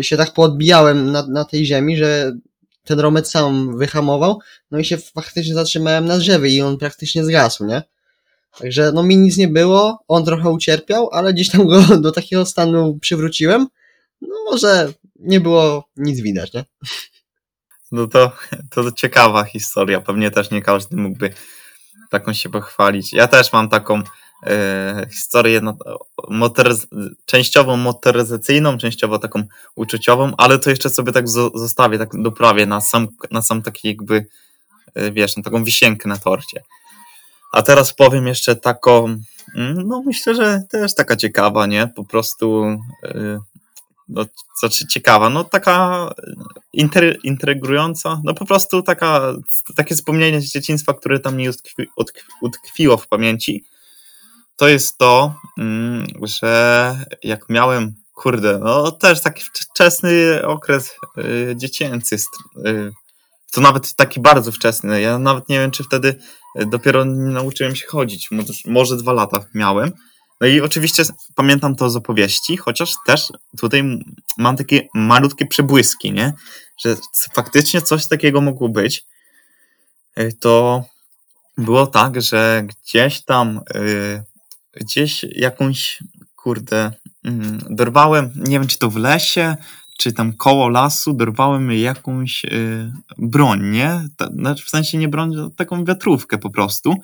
[0.00, 2.32] się tak poodbijałem na, na tej ziemi, że
[2.84, 4.38] ten romet sam wyhamował,
[4.70, 7.82] no i się faktycznie zatrzymałem na drzewie i on praktycznie zgasł, nie?
[8.58, 12.46] Także no mi nic nie było, on trochę ucierpiał, ale gdzieś tam go do takiego
[12.46, 13.66] stanu przywróciłem.
[14.20, 16.64] No może nie było nic widać, nie?
[17.92, 18.32] No to,
[18.70, 20.00] to ciekawa historia.
[20.00, 21.34] Pewnie też nie każdy mógłby
[22.10, 23.12] taką się pochwalić.
[23.12, 24.02] Ja też mam taką
[24.46, 25.76] e, historię no,
[26.30, 26.86] motoryz-
[27.26, 29.42] częściowo motoryzacyjną, częściowo taką
[29.74, 33.88] uczuciową, ale to jeszcze sobie tak zo- zostawię, tak doprawię na sam, na sam taki
[33.88, 34.26] jakby,
[34.94, 36.62] e, wiesz, na taką wisienkę na torcie.
[37.52, 39.04] A teraz powiem jeszcze taką,
[39.56, 41.88] mm, no myślę, że też taka ciekawa, nie?
[41.96, 42.64] Po prostu,
[43.04, 43.40] e,
[44.08, 44.26] no,
[44.58, 46.08] znaczy ciekawa, no taka
[46.72, 49.34] inter, intrygująca, no po prostu taka,
[49.76, 53.64] takie wspomnienie z dzieciństwa, które tam mi utkwi, utkwi, utkwiło w pamięci,
[54.56, 62.16] to jest to, mm, że jak miałem, kurde, no też taki wczesny okres y, dziecięcy,
[62.66, 62.92] y,
[63.52, 66.18] to nawet taki bardzo wczesny, ja nawet nie wiem, czy wtedy
[66.60, 68.28] y, dopiero nauczyłem się chodzić,
[68.64, 69.92] może dwa lata miałem,
[70.40, 71.02] no i oczywiście
[71.34, 73.82] pamiętam to z opowieści, chociaż też tutaj
[74.38, 76.32] mam takie malutkie przebłyski, nie?
[76.84, 76.96] Że
[77.34, 79.04] faktycznie coś takiego mogło być.
[80.18, 80.84] Y, To
[81.58, 84.22] było tak, że gdzieś tam, y,
[84.80, 85.98] gdzieś jakąś,
[86.36, 86.92] kurde,
[87.24, 89.56] mm, dorwałem, nie wiem czy to w lesie,
[89.98, 94.00] czy tam koło lasu, dorwałem jakąś y, broń, nie?
[94.34, 96.94] Znaczy w sensie nie broń, taką wiatrówkę po prostu.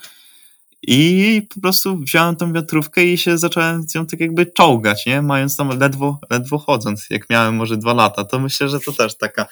[0.87, 5.23] I po prostu wziąłem tą wiatrówkę i się zacząłem z nią tak jakby czołgać, nie?
[5.23, 8.25] Mając tam ledwo, ledwo chodząc, jak miałem może dwa lata.
[8.25, 9.47] To myślę, że to też taka,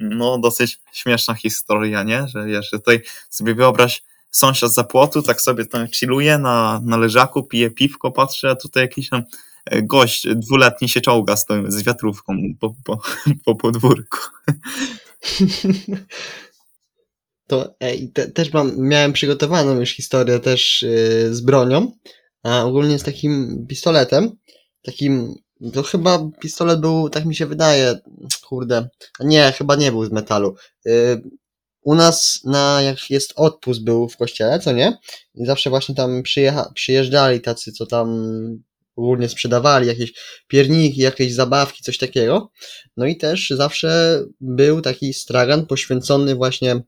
[0.00, 2.28] no, dosyć śmieszna historia, nie?
[2.28, 6.96] Że wiesz, że tutaj sobie wyobraź sąsiad za płotu, tak sobie tam chilluje na, na
[6.96, 9.22] leżaku, pije piwko, patrzy, a tutaj jakiś tam
[9.64, 13.00] e, gość dwuletni się czołga z, tą, z wiatrówką po, po,
[13.44, 14.18] po podwórku.
[17.46, 21.92] To ej, te, też mam, miałem przygotowaną już historię też yy, z bronią,
[22.42, 24.30] a ogólnie z takim pistoletem.
[24.82, 25.34] Takim,
[25.72, 27.98] to chyba pistolet był, tak mi się wydaje,
[28.48, 28.88] kurde,
[29.20, 30.54] nie, chyba nie był z metalu.
[30.84, 31.22] Yy,
[31.82, 34.98] u nas na, jak jest odpust był w kościele, co nie?
[35.34, 38.28] I zawsze właśnie tam przyjecha, przyjeżdżali tacy, co tam
[38.96, 40.12] ogólnie sprzedawali jakieś
[40.48, 42.50] pierniki, jakieś zabawki, coś takiego.
[42.96, 46.82] No i też zawsze był taki stragan poświęcony właśnie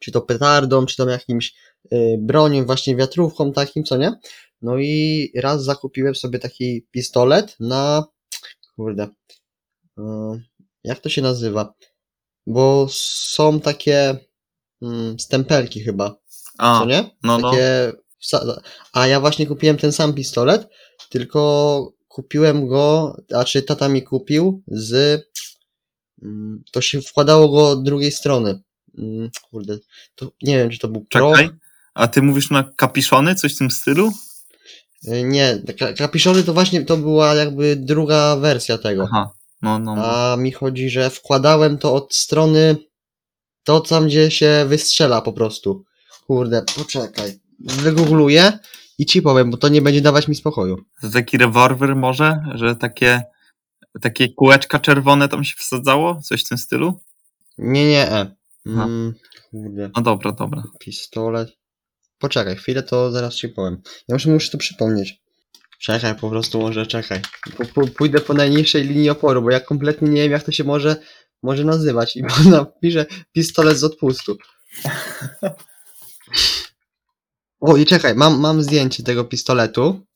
[0.00, 1.54] czy to petardą, czy tam jakimś
[1.92, 4.12] y, bronią, właśnie wiatrówką takim, co nie?
[4.62, 8.04] No i raz zakupiłem sobie taki pistolet na,
[8.76, 9.08] kurde,
[9.98, 10.02] y,
[10.84, 11.74] jak to się nazywa?
[12.46, 14.16] Bo są takie
[14.82, 16.16] mm, stempelki chyba,
[16.58, 17.10] A, co nie?
[17.22, 17.50] no, no.
[17.50, 18.60] Takie, wsa-
[18.92, 20.68] a ja właśnie kupiłem ten sam pistolet,
[21.10, 25.22] tylko kupiłem go, a czy tata mi kupił z,
[26.22, 28.60] mm, to się wkładało go od drugiej strony.
[28.98, 29.78] Mm, Kurde,
[30.14, 31.30] to nie wiem, czy to był Pro.
[31.30, 31.50] Czekaj,
[31.94, 34.12] a ty mówisz na kapiszony, coś w tym stylu?
[35.08, 39.02] Y, Nie, ka- kapiszony to właśnie to była jakby druga wersja tego.
[39.12, 39.30] Aha,
[39.62, 39.96] no, no.
[39.96, 40.04] no.
[40.04, 42.76] A mi chodzi, że wkładałem to od strony
[43.64, 45.84] to tam, gdzie się wystrzela po prostu.
[46.26, 47.40] Kurde, poczekaj.
[47.60, 48.58] Wygoogluję
[48.98, 50.76] i ci powiem, bo to nie będzie dawać mi spokoju.
[51.02, 53.22] To taki rewolwer może, że takie,
[54.00, 56.20] takie kółeczka czerwone tam się wsadzało?
[56.22, 57.00] Coś w tym stylu?
[57.58, 58.36] Nie, nie, e.
[58.66, 59.14] Mm,
[59.50, 60.62] kurde, No dobra, dobra.
[60.80, 61.48] pistolet.
[62.18, 63.82] Poczekaj, chwilę, to zaraz ci powiem.
[64.08, 65.20] Ja muszę, muszę to przypomnieć.
[65.80, 67.20] Czekaj, po prostu może czekaj.
[67.74, 70.96] P- Pójdę po najniższej linii oporu, bo ja kompletnie nie wiem, jak to się może,
[71.42, 72.16] może nazywać.
[72.16, 74.36] I napiszę pistolet z odpustu.
[77.60, 80.06] O, i czekaj, mam, mam zdjęcie tego pistoletu.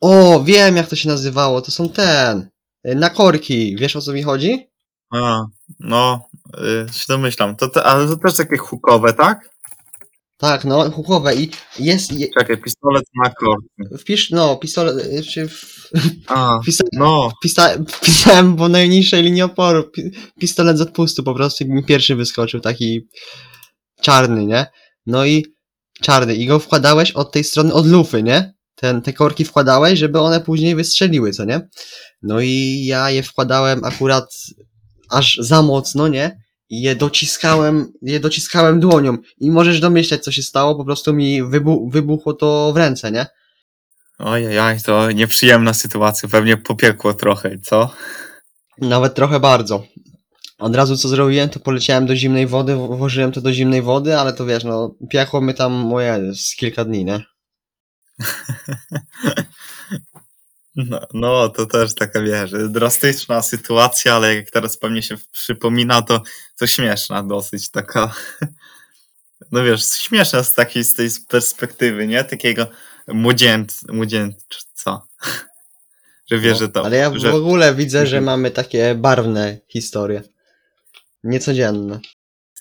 [0.00, 1.62] O, wiem, jak to się nazywało.
[1.62, 2.48] To są ten.
[2.88, 3.76] y, Na korki.
[3.76, 4.68] Wiesz o co mi chodzi?
[5.10, 5.44] A,
[5.80, 7.56] no, y, się domyślam.
[7.56, 9.48] To te, ale to też takie hukowe, tak?
[10.36, 11.34] Tak, no, hukowe.
[11.36, 12.12] I jest.
[12.12, 13.68] Je, Czekaj, pistolet na korki.
[13.98, 15.26] wpisz, no, pistolet.
[15.32, 15.90] Czy w,
[16.26, 17.70] A, wpisa, no, Pisa,
[18.02, 19.90] pisałem po najniższej linii oporu.
[19.90, 20.02] Pi,
[20.40, 23.08] pistolet z odpustu po prostu mi pierwszy wyskoczył, taki
[24.02, 24.66] czarny, nie?
[25.06, 25.44] No i
[26.02, 26.34] czarny.
[26.34, 28.54] I go wkładałeś od tej strony, od lufy, nie?
[28.74, 31.68] Ten, te korki wkładałeś, żeby one później wystrzeliły, co nie?
[32.22, 34.24] No i ja je wkładałem akurat
[35.10, 36.40] aż za mocno, nie?
[36.70, 39.18] I je dociskałem, je dociskałem dłonią.
[39.40, 43.26] I możesz domyśleć, co się stało, po prostu mi wybu wybuchło to w ręce, nie?
[44.18, 47.90] ojej, to nieprzyjemna sytuacja, pewnie popiekło trochę, co?
[48.78, 49.82] Nawet trochę bardzo.
[50.58, 54.32] Od razu co zrobiłem, to poleciałem do zimnej wody, włożyłem to do zimnej wody, ale
[54.32, 57.20] to wiesz, no, piekło my tam moje z kilka dni, nie?
[60.78, 66.22] No, no, to też taka, wiesz, drastyczna sytuacja, ale jak teraz pewnie się przypomina, to,
[66.58, 68.14] to śmieszna dosyć, taka,
[69.52, 72.24] no wiesz, śmieszna z takiej, z tej perspektywy, nie?
[72.24, 72.66] Takiego
[73.08, 75.02] młodzieńc, młodzieńca,
[76.30, 78.24] że wiesz, no, że to, ale ja że, w ogóle widzę, że Mhm.
[78.24, 80.22] mamy takie barwne historie.
[81.24, 82.00] Niecodzienne.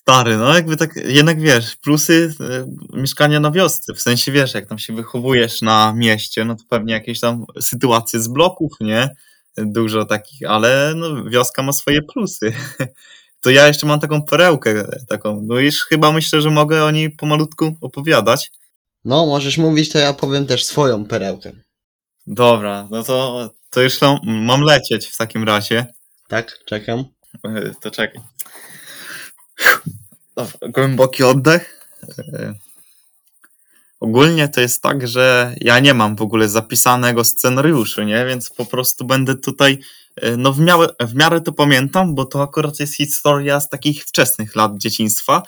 [0.07, 4.67] Stary, no jakby tak, jednak wiesz, plusy e, mieszkania na wiosce, w sensie wiesz, jak
[4.67, 9.09] tam się wychowujesz na mieście, no to pewnie jakieś tam sytuacje z bloków, nie?
[9.57, 12.53] Dużo takich, ale no wioska ma swoje plusy.
[13.41, 17.09] To ja jeszcze mam taką perełkę taką, no już chyba myślę, że mogę o niej
[17.09, 18.51] pomalutku opowiadać.
[19.05, 21.51] No, możesz mówić, to ja powiem też swoją perełkę.
[22.27, 25.85] Dobra, no to, to już tam mam lecieć w takim razie.
[26.27, 27.05] Tak, czekam.
[27.45, 28.21] E, To czekaj.
[30.37, 31.89] Dobra, głęboki oddech.
[32.33, 32.53] E,
[33.99, 38.25] Ogólnie to jest tak, że ja nie mam w ogóle zapisanego scenariuszu, nie?
[38.25, 39.79] Więc po prostu będę tutaj,
[40.15, 44.03] e, no w miarę, w miarę to pamiętam, bo to akurat jest historia z takich
[44.05, 45.43] wczesnych lat dzieciństwa.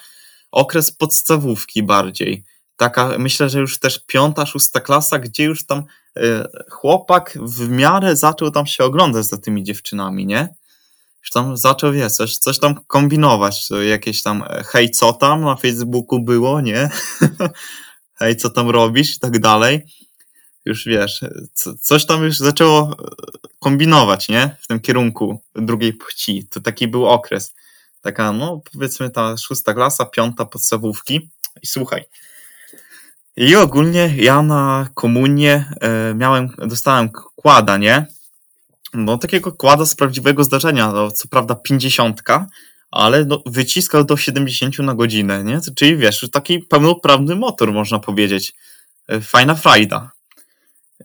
[0.51, 2.43] Okres podstawówki bardziej.
[2.77, 5.83] Taka, myślę, że już też piąta, szósta klasa, gdzie już tam
[6.17, 10.49] e, chłopak w miarę zaczął tam się oglądać za tymi dziewczynami, nie?
[11.21, 15.55] Już tam zaczął, wiesz, coś, coś tam kombinować, jakieś tam, e, hej, co tam na
[15.55, 16.89] Facebooku było, nie?
[18.19, 19.81] hej, co tam robisz i tak dalej.
[20.65, 21.21] już wiesz,
[21.53, 22.95] co, coś tam już zaczęło e,
[23.59, 24.57] kombinować, nie?
[24.61, 26.47] W tym kierunku drugiej płci.
[26.51, 27.53] To taki był okres.
[28.01, 31.29] Taka, no powiedzmy ta szósta klasa, piąta podstawówki.
[31.61, 32.05] I słuchaj.
[33.35, 38.05] I ogólnie ja na komunię e, miałem, dostałem kłada, nie?
[38.93, 42.47] No takiego kłada z prawdziwego zdarzenia, no, co prawda pięćdziesiątka,
[42.91, 45.59] ale no, wyciskał do 70 na godzinę, nie?
[45.75, 48.53] Czyli wiesz, taki pełnoprawny motor, można powiedzieć.
[49.07, 50.11] E, Fajna frajda.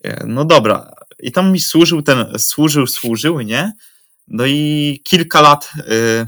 [0.02, 0.90] E, No dobra.
[1.18, 3.72] I tam mi służył ten, służył, służył, nie?
[4.28, 6.26] No i kilka lat, y,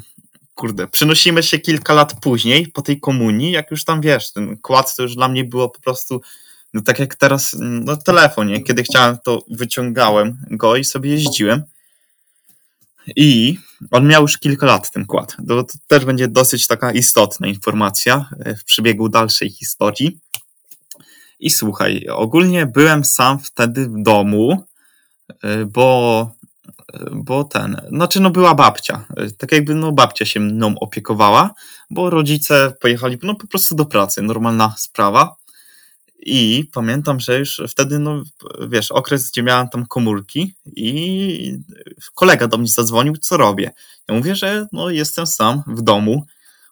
[0.54, 4.96] kurde, przenosimy się kilka lat później po tej komunii, jak już tam wiesz, ten kład
[4.96, 6.20] to już dla mnie było po prostu,
[6.76, 8.62] no tak jak teraz, no telefon, nie?
[8.62, 11.62] Kiedy chciałem, to wyciągałem go i sobie jeździłem.
[13.16, 13.58] I
[13.90, 15.36] on miał już kilka lat, ten kład.
[15.48, 20.18] To, to też będzie dosyć taka istotna informacja e, w przebiegu dalszej historii.
[21.40, 24.64] I słuchaj, ogólnie byłem sam wtedy w domu,
[25.30, 26.30] y, bo,
[27.12, 29.04] bo ten, znaczy no była babcia.
[29.38, 31.54] Tak jakby no babcia się mną opiekowała,
[31.90, 35.36] bo rodzice pojechali no po prostu do pracy, normalna sprawa.
[36.28, 38.22] I pamiętam, że już wtedy, no
[38.68, 41.58] wiesz, okres, gdzie miałem tam komórki i
[42.14, 43.70] kolega do mnie zadzwonił, co robię.
[44.08, 46.26] Ja mówię, że no jestem sam w domu.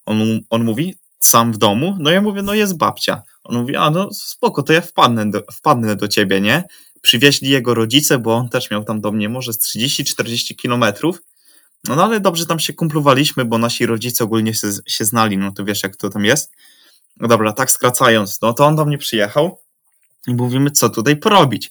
[0.06, 1.96] On, on mówi, sam w domu?
[2.00, 3.22] No ja mówię, no jest babcia.
[3.44, 6.64] On mówi, a no spoko, to ja wpadnę do, wpadnę do ciebie, nie?
[7.02, 11.22] Przywieźli jego rodzice, bo on też miał tam do mnie może z 30-40 kilometrów.
[11.84, 15.52] No, no ale dobrze tam się kumplowaliśmy, bo nasi rodzice ogólnie się, się znali, no
[15.52, 16.52] to wiesz jak to tam jest.
[17.16, 19.58] No dobra, tak skracając, no to on do mnie przyjechał
[20.26, 21.70] i mówimy, co tutaj porobić.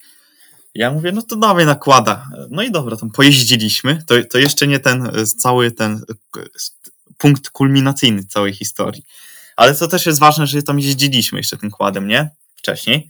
[0.76, 2.28] Ja mówię, no to dawaj nakłada.
[2.50, 4.04] No i dobra, tam pojeździliśmy.
[4.08, 6.02] To, to jeszcze nie ten e, cały ten
[6.38, 6.42] e,
[7.18, 9.04] punkt kulminacyjny całej historii.
[9.56, 12.30] Ale to też jest ważne, że tam jeździliśmy jeszcze tym kładem, nie?
[12.56, 13.10] Wcześniej.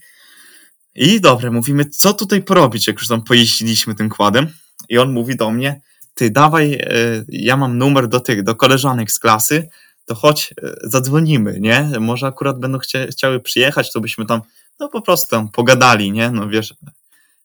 [0.95, 4.47] I dobra, mówimy, co tutaj porobić, jak już tam pojeździliśmy tym kładem.
[4.89, 5.81] I on mówi do mnie,
[6.13, 6.87] ty dawaj, e,
[7.27, 9.67] ja mam numer do tych, do koleżanek z klasy,
[10.05, 11.91] to chodź, e, zadzwonimy, nie?
[11.99, 14.41] Może akurat będą chcia, chciały przyjechać, to byśmy tam,
[14.79, 16.31] no po prostu tam pogadali, nie?
[16.31, 16.73] No wiesz,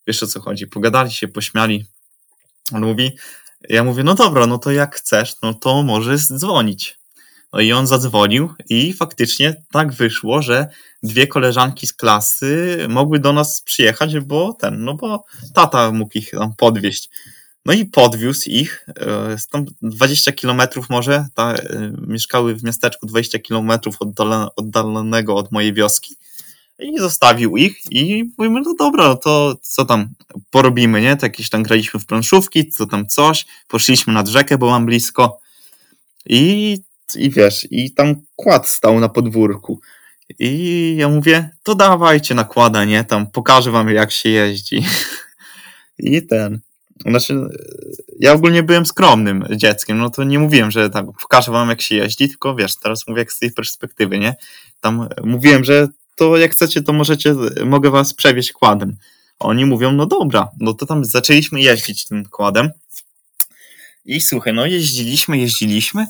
[0.06, 0.66] wiesz o co chodzi.
[0.66, 1.86] Pogadali się, pośmiali.
[2.72, 3.16] On mówi,
[3.68, 6.98] ja mówię, no dobra, no to jak chcesz, no to możesz dzwonić.
[7.52, 10.68] No i on zadzwonił i faktycznie tak wyszło, że
[11.02, 16.30] dwie koleżanki z klasy mogły do nas przyjechać, bo ten, no bo tata mógł ich
[16.30, 17.10] tam podwieźć.
[17.68, 23.38] No i podwiózł ich, e, tam 20 kilometrów może, ta, e, mieszkały w miasteczku 20
[23.38, 26.16] kilometrów oddalone- oddalonego od mojej wioski.
[26.78, 30.08] I zostawił ich i mówimy, no dobra, no to co tam
[30.50, 31.16] porobimy, nie?
[31.16, 35.38] To jakieś tam graliśmy w planszówki, co tam coś, poszliśmy nad rzekę, bo mam blisko.
[36.26, 36.78] I,
[37.14, 39.80] i wiesz, i tam kład stał na podwórku.
[40.38, 43.04] I ja mówię, to dawajcie nakłada, nie?
[43.04, 44.84] Tam pokażę wam jak się jeździ.
[45.98, 46.60] I ten,
[47.06, 47.34] znaczy
[48.20, 51.94] ja ogólnie byłem skromnym dzieckiem, no to nie mówiłem, że tak pokażę wam jak się
[51.94, 54.36] jeździ, tylko wiesz, teraz mówię jak z tej perspektywy, nie?
[54.80, 57.34] Tam mówiłem, że to jak chcecie, to możecie,
[57.64, 58.96] mogę was przewieźć kładem.
[59.38, 62.70] Oni mówią, no dobra, no to tam zaczęliśmy jeździć tym kładem.
[64.04, 66.06] I słuchaj, no jeździliśmy, jeździliśmy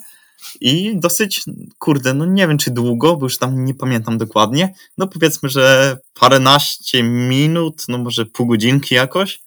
[0.60, 1.42] i dosyć,
[1.78, 4.74] kurde, no nie wiem czy długo, bo już tam nie pamiętam dokładnie.
[4.98, 9.40] No powiedzmy, że paręnaście minut, no może pół godzinki jakoś.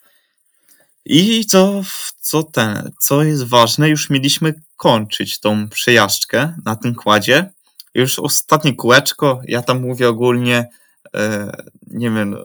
[1.05, 1.81] I co,
[2.21, 7.51] co ten, co jest ważne, już mieliśmy kończyć tą przejażdżkę na tym kładzie.
[7.93, 10.69] Już ostatnie kółeczko, ja tam mówię ogólnie,
[11.15, 11.51] e,
[11.87, 12.37] nie wiem,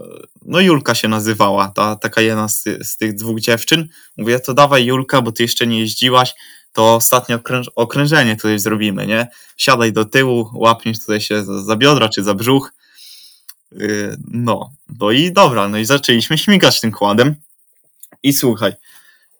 [0.42, 3.88] no Julka się nazywała, ta taka jedna z, z tych dwóch dziewczyn.
[4.16, 6.34] Mówię, to dawaj Julka, bo ty jeszcze nie jeździłaś,
[6.72, 9.28] to ostatnie okręż, okrężenie tutaj zrobimy, nie?
[9.56, 12.72] Siadaj do tyłu, łapniesz tutaj się za, za biodra czy za brzuch.
[13.72, 17.34] Yy, no, no i dobra, no i zaczęliśmy śmigać tym kładem.
[18.26, 18.72] I słuchaj,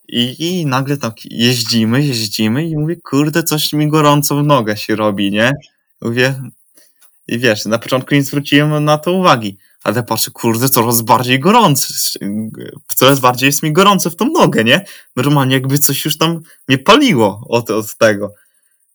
[0.08, 4.96] i, i nagle tak jeździmy, jeździmy i mówię, kurde, coś mi gorąco w nogę się
[4.96, 5.52] robi, nie?
[6.00, 6.42] Mówię,
[7.28, 11.94] i wiesz, na początku nie zwróciłem na to uwagi, ale patrzę, kurde, coraz bardziej gorąco,
[12.86, 14.84] coraz bardziej jest mi gorąco w tą nogę, nie?
[15.16, 18.34] Normalnie jakby coś już tam mnie paliło od, od tego.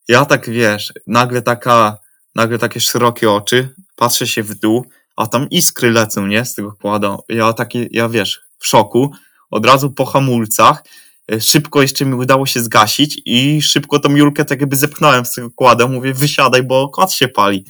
[0.07, 1.97] Ja tak, wiesz, nagle taka,
[2.35, 4.85] nagle takie szerokie oczy, patrzę się w dół,
[5.15, 6.45] a tam iskry lecą, nie?
[6.45, 7.17] Z tego kłada.
[7.29, 9.11] Ja taki, ja wiesz, w szoku,
[9.51, 10.83] od razu po hamulcach,
[11.31, 15.33] e, szybko jeszcze mi udało się zgasić i szybko tą Julkę tak jakby zepchnąłem z
[15.33, 17.65] tego kłada, mówię wysiadaj, bo kład się pali.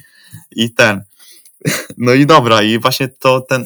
[0.50, 1.04] I ten.
[1.98, 3.64] No i dobra, i właśnie to ten,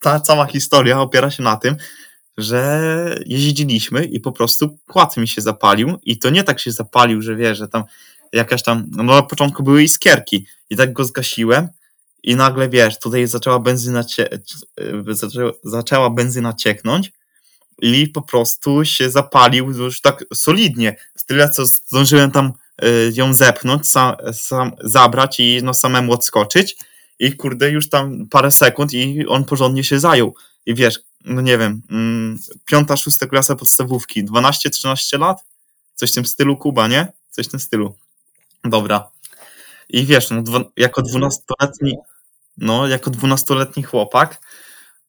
[0.00, 1.76] ta, cała historia opiera się na tym,
[2.38, 2.80] że
[3.26, 7.36] jeździliśmy i po prostu kład mi się zapalił i to nie tak się zapalił, że
[7.36, 7.84] wiesz, że tam
[8.32, 11.68] jakaś tam, no na początku były iskierki i tak go zgasiłem
[12.22, 14.28] i nagle, wiesz, tutaj zaczęła benzyna, cie,
[15.08, 17.12] zaczęła, zaczęła benzyna cieknąć
[17.82, 20.96] i po prostu się zapalił już tak solidnie.
[21.26, 22.52] Tyle, co zdążyłem tam
[22.84, 26.76] y, ją zepchnąć, sam, sam zabrać i no samemu odskoczyć
[27.18, 30.34] i kurde, już tam parę sekund i on porządnie się zajął.
[30.66, 35.44] I wiesz, no nie wiem, mm, piąta, szósta klasa podstawówki, 12-13 lat?
[35.94, 37.12] Coś w tym stylu Kuba, nie?
[37.30, 37.96] Coś w tym stylu.
[38.64, 39.10] Dobra.
[39.88, 41.96] I wiesz, no, dwa, jako dwunastoletni,
[42.56, 44.40] no, jako dwunastoletni chłopak,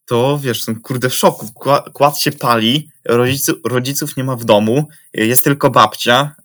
[0.08, 1.46] to wiesz, no, kurde, w szoku.
[1.56, 6.36] Kła- Kład się pali, rodziców, rodziców nie ma w domu, jest tylko babcia.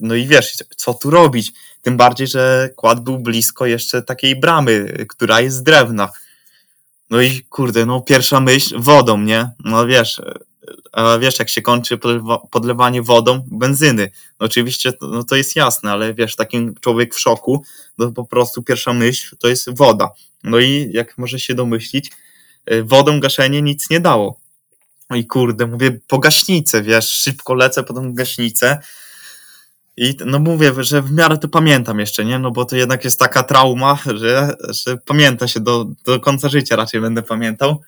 [0.00, 1.52] No i wiesz, co tu robić?
[1.82, 6.08] Tym bardziej, że kład był blisko jeszcze takiej bramy, która jest z drewna.
[7.10, 9.50] No i kurde, no pierwsza myśl, wodą, nie?
[9.64, 10.22] No wiesz,
[10.92, 14.10] a wiesz, jak się kończy podlewa- podlewanie wodą benzyny.
[14.40, 17.64] No oczywiście no to jest jasne, ale wiesz, taki człowiek w szoku,
[17.98, 20.10] no po prostu pierwsza myśl to jest woda.
[20.44, 22.10] No i jak może się domyślić, y,
[22.84, 24.40] wodą gaszenie nic nie dało.
[25.10, 28.78] No i kurde, mówię, po gaśnicę, wiesz, szybko lecę po tą gaśnicę.
[29.96, 32.38] I no mówię, że w miarę to pamiętam jeszcze, nie?
[32.38, 36.76] No bo to jednak jest taka trauma, że, że pamięta się do, do końca życia
[36.76, 37.82] raczej będę pamiętał.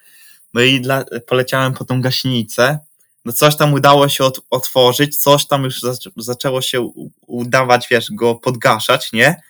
[0.54, 2.78] No i dla, poleciałem po tą gaśnicę.
[3.24, 6.90] No coś tam udało się ot, otworzyć, coś tam już zac, zaczęło się
[7.26, 9.42] udawać, wiesz, go podgaszać, nie?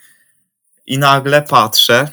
[0.87, 2.09] I nagle patrzę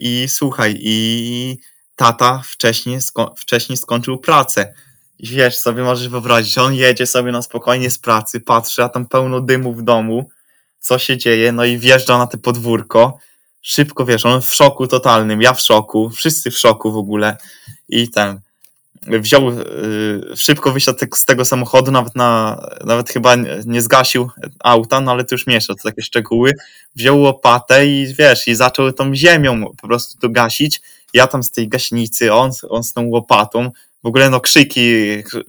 [0.00, 1.58] i słuchaj, i
[2.02, 4.74] tata wcześniej, sko, wcześniej skończył pracę.
[5.18, 9.06] I wiesz, sobie możesz wyobrazić, on jedzie sobie na spokojnie z pracy, patrzy, a tam
[9.06, 10.28] pełno dymu w domu,
[10.80, 13.18] co się dzieje, no i wjeżdża na te podwórko,
[13.60, 17.36] szybko, wiesz, on w szoku totalnym, ja w szoku, wszyscy w szoku w ogóle.
[17.88, 18.40] I ten,
[19.06, 24.30] wziął, yy, szybko wysiadł z tego samochodu, nawet na, nawet chyba nie- nie zgasił
[24.64, 26.52] auta, no ale to już miesza, to takie szczegóły,
[26.96, 30.80] wziął łopatę i wiesz, i zaczął tą ziemią po prostu to gasić,
[31.14, 33.70] ja tam z tej gaśnicy, on, on z tą łopatą,
[34.02, 34.80] w ogóle no krzyki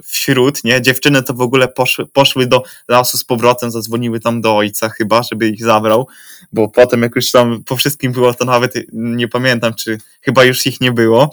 [0.03, 0.81] wśród, nie?
[0.81, 5.23] Dziewczyny to w ogóle poszły, poszły do lasu z powrotem, zadzwoniły tam do ojca chyba,
[5.23, 6.07] żeby ich zabrał,
[6.51, 10.65] bo potem jak już tam po wszystkim było, to nawet nie pamiętam, czy chyba już
[10.65, 11.29] ich nie było.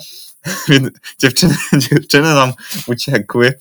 [1.19, 1.57] Dziewczyny,
[1.91, 2.53] dziewczyny nam
[2.87, 3.59] uciekły,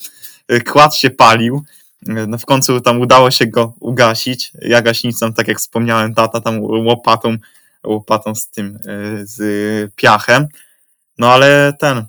[0.65, 1.63] kład się palił,
[2.01, 4.51] no w końcu tam udało się go ugasić.
[4.61, 7.37] Ja gaśnicą, tak jak wspomniałem, tata tam łopatą,
[7.83, 8.79] łopatą z tym, y,
[9.27, 10.47] z piachem.
[11.17, 12.05] No ale ten,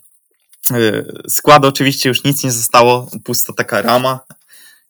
[0.70, 4.20] y, skład oczywiście już nic nie zostało, pusta taka rama.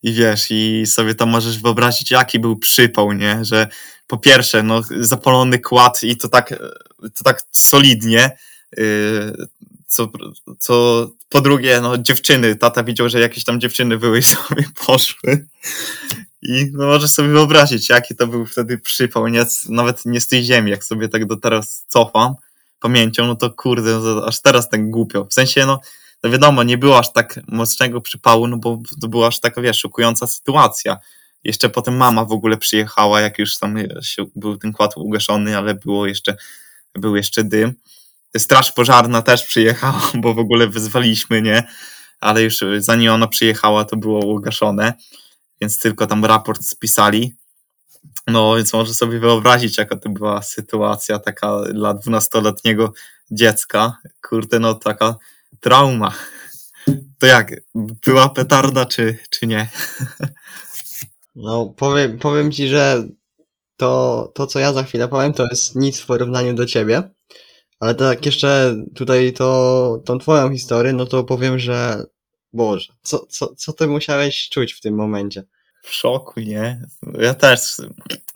[0.02, 3.68] I wiesz, i sobie tam możesz wyobrazić, jaki był przypał, nie, że
[4.06, 6.48] po pierwsze, no zapalony kład i to tak,
[7.00, 8.36] to tak solidnie,
[8.78, 9.32] y,
[9.90, 10.08] co,
[10.58, 15.46] co po drugie, no dziewczyny, tata widział, że jakieś tam dziewczyny były i sobie poszły
[16.42, 19.24] i no możesz sobie wyobrazić, jaki to był wtedy przypał,
[19.68, 22.34] nawet nie z tej ziemi, jak sobie tak do teraz cofam
[22.80, 25.80] pamięcią, no to kurde, no aż teraz tak głupio, w sensie, no
[26.22, 29.78] no wiadomo, nie było aż tak mocnego przypału, no bo to była aż taka, wiesz,
[29.78, 30.98] szokująca sytuacja.
[31.44, 35.74] Jeszcze potem mama w ogóle przyjechała, jak już tam się, był ten kład ugaszony, ale
[35.74, 36.36] było jeszcze,
[36.94, 37.74] był jeszcze dym.
[38.38, 41.66] Straż pożarna też przyjechała, bo w ogóle wyzwaliśmy, nie?
[42.20, 44.92] Ale już zanim ona przyjechała, to było ugaszone,
[45.60, 47.34] więc tylko tam raport spisali.
[48.26, 52.92] No, więc może sobie wyobrazić, jaka to była sytuacja taka dla dwunastoletniego
[53.30, 53.96] dziecka.
[54.28, 55.16] Kurde, no taka
[55.60, 56.14] trauma.
[57.18, 57.52] To jak?
[57.74, 59.68] Była petarda, czy, czy nie?
[61.34, 63.04] No, powiem, powiem ci, że
[63.76, 67.10] to, to, co ja za chwilę powiem, to jest nic w porównaniu do ciebie.
[67.80, 72.04] Ale tak jeszcze tutaj to, tą twoją historię, no to powiem, że
[72.52, 75.42] Boże, co, co, co ty musiałeś czuć w tym momencie?
[75.82, 76.82] W szoku, nie?
[77.18, 77.60] Ja też.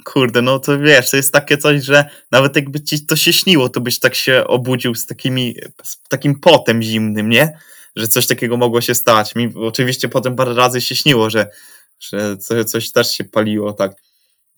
[0.05, 3.69] Kurde, no to wiesz, to jest takie coś, że nawet jakby ci to się śniło,
[3.69, 7.59] to byś tak się obudził z takimi, z takim potem zimnym, nie?
[7.97, 9.35] Że coś takiego mogło się stać.
[9.35, 11.51] Mi oczywiście potem parę razy się śniło, że,
[12.01, 13.93] że co- coś też się paliło, tak.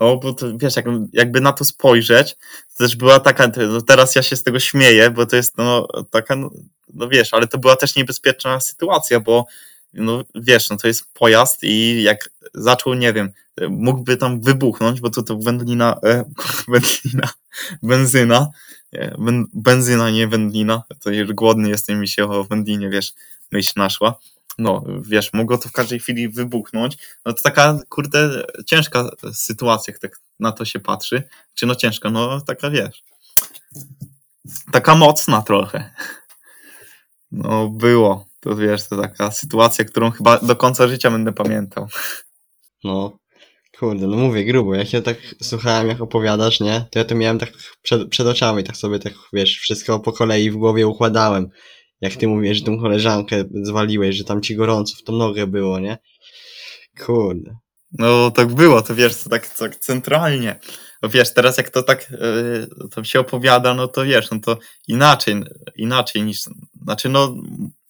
[0.01, 2.37] No, bo to, wiesz, jak, jakby na to spojrzeć,
[2.77, 5.89] to też była taka, no teraz ja się z tego śmieję, bo to jest, no,
[6.11, 6.51] taka, no,
[6.95, 9.47] no wiesz, ale to była też niebezpieczna sytuacja, bo,
[9.95, 13.33] no wiesz, no to jest pojazd i jak zaczął, nie wiem,
[13.71, 16.25] mógłby tam wybuchnąć, bo to to wędlina, e,
[16.69, 17.29] wędlina,
[17.83, 18.49] benzyna,
[18.93, 23.13] e, ben, benzyna, nie wędlina, to już głodny jestem mi się o wędlinie, wiesz,
[23.53, 24.19] myśl naszła.
[24.59, 26.99] No, wiesz, mogło to w każdej chwili wybuchnąć.
[27.27, 31.23] No to taka, kurde, ciężka sytuacja, jak tak na to się patrzy.
[31.55, 32.11] Czy no ciężka?
[32.11, 33.03] No taka, wiesz,
[34.73, 35.91] taka mocna trochę.
[37.33, 38.27] No, było.
[38.41, 41.89] To wiesz, to taka sytuacja, którą chyba do końca życia będę pamiętał.
[42.85, 43.19] No,
[43.79, 46.85] Kurde, no mówię grubo, jak ja tak słuchałem, jak opowiadasz, nie?
[46.91, 47.53] To ja to miałem tak
[47.83, 51.49] przed, przed oczami, tak sobie tak, wiesz, wszystko po kolei w głowie układałem.
[52.01, 55.79] Jak ty mówisz, że tą koleżankę zwaliłeś, że tam ci gorąco w tą nogę było,
[55.79, 55.99] nie?
[57.05, 57.57] Kurde.
[57.93, 60.61] No tak było, to wiesz, to tak, tak centralnie.
[61.03, 62.11] No wiesz, teraz jak to tak
[62.97, 65.35] yy, się opowiada, no to wiesz, no to inaczej,
[65.77, 66.41] inaczej niż,
[66.83, 67.35] znaczy no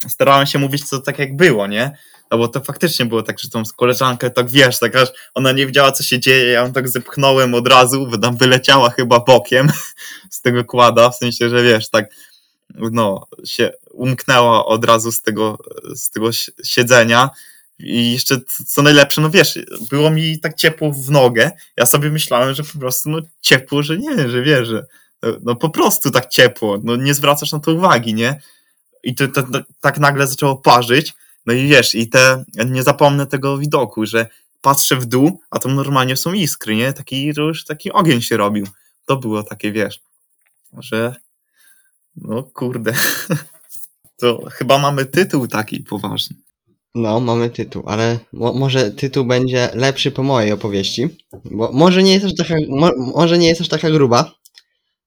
[0.08, 1.96] starałem się mówić to tak jak było, nie?
[2.30, 5.66] No bo to faktycznie było tak, że tą koleżankę tak wiesz, tak aż ona nie
[5.66, 9.68] wiedziała co się dzieje, ja ją tak zepchnąłem od razu, bo tam wyleciała chyba bokiem
[10.30, 12.06] z tego kłada, w sensie, że wiesz, tak
[12.92, 15.58] no, się umknęła od razu z tego,
[15.94, 16.30] z tego
[16.64, 17.30] siedzenia
[17.78, 19.58] i jeszcze co najlepsze, no wiesz,
[19.90, 21.50] było mi tak ciepło w nogę.
[21.76, 24.86] Ja sobie myślałem, że po prostu no ciepło, że nie, że wiesz, że
[25.42, 28.40] no po prostu tak ciepło, no nie zwracasz na to uwagi, nie?
[29.02, 31.14] I to, to, to tak nagle zaczęło parzyć.
[31.46, 34.26] No i wiesz, i te, nie zapomnę tego widoku, że
[34.62, 36.92] patrzę w dół, a tam normalnie są iskry, nie?
[36.92, 38.66] Taki, już taki ogień się robił.
[39.06, 40.00] To było takie, wiesz,
[40.78, 41.14] że
[42.16, 42.92] no kurde,
[44.20, 46.36] to chyba mamy tytuł taki poważny.
[46.94, 51.08] No, mamy tytuł, ale mo może tytuł będzie lepszy po mojej opowieści,
[51.44, 54.34] bo może nie jest aż taka, mo może nie jest aż taka gruba,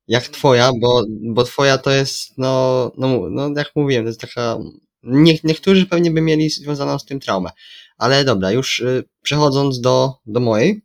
[0.07, 4.57] jak twoja, bo, bo twoja to jest, no, no, no jak mówiłem, to jest taka,
[5.03, 7.49] nie, niektórzy pewnie by mieli związaną z tym traumę,
[7.97, 10.81] ale dobra, już y, przechodząc do, do mojej,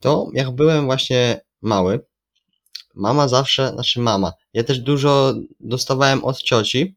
[0.00, 2.00] to jak byłem właśnie mały,
[2.94, 6.96] mama zawsze, znaczy mama, ja też dużo dostawałem od cioci,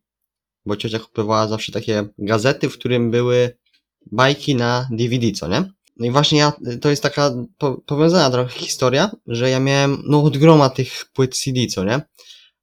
[0.66, 3.58] bo ciocia kupowała zawsze takie gazety, w którym były
[4.12, 5.72] bajki na DVD, co nie?
[5.98, 10.24] No i właśnie ja, to jest taka po, powiązana trochę historia, że ja miałem, no
[10.24, 12.02] od groma tych płyt CD, co nie?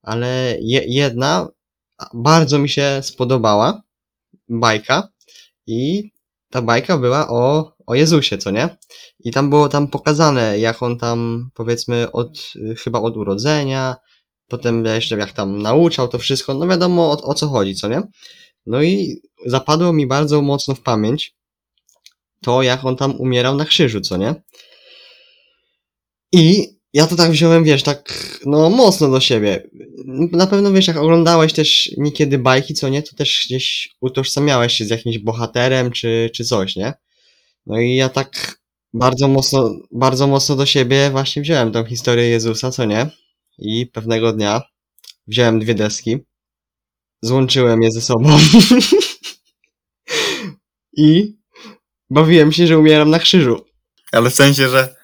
[0.03, 1.49] Ale je, jedna
[2.14, 3.82] bardzo mi się spodobała,
[4.49, 5.09] bajka,
[5.66, 6.11] i
[6.51, 8.76] ta bajka była o, o Jezusie, co nie?
[9.20, 12.53] I tam było tam pokazane, jak on tam, powiedzmy, od,
[12.84, 13.97] chyba od urodzenia,
[14.49, 18.03] potem jeszcze jak tam nauczał to wszystko, no wiadomo o, o co chodzi, co nie?
[18.66, 21.34] No i zapadło mi bardzo mocno w pamięć
[22.42, 24.34] to, jak on tam umierał na krzyżu, co nie?
[26.32, 28.14] I ja to tak wziąłem, wiesz, tak,
[28.47, 29.68] no mocno do siebie.
[30.32, 34.84] Na pewno, wiesz, jak oglądałeś też niekiedy bajki, co nie, to też gdzieś utożsamiałeś się
[34.84, 36.92] z jakimś bohaterem, czy, czy coś, nie?
[37.66, 38.59] No i ja tak
[38.92, 43.11] bardzo mocno, bardzo mocno do siebie właśnie wziąłem tą historię Jezusa, co nie?
[43.59, 44.62] I pewnego dnia
[45.26, 46.18] wziąłem dwie deski,
[47.22, 48.38] złączyłem je ze sobą
[50.96, 51.36] i
[52.11, 53.64] bawiłem się, że umieram na krzyżu.
[54.12, 54.96] Ale w sensie, że,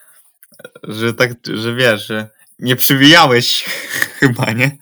[0.82, 2.28] że tak, że wiesz, że
[2.58, 3.64] nie przybijałeś
[4.18, 4.78] chyba, nie?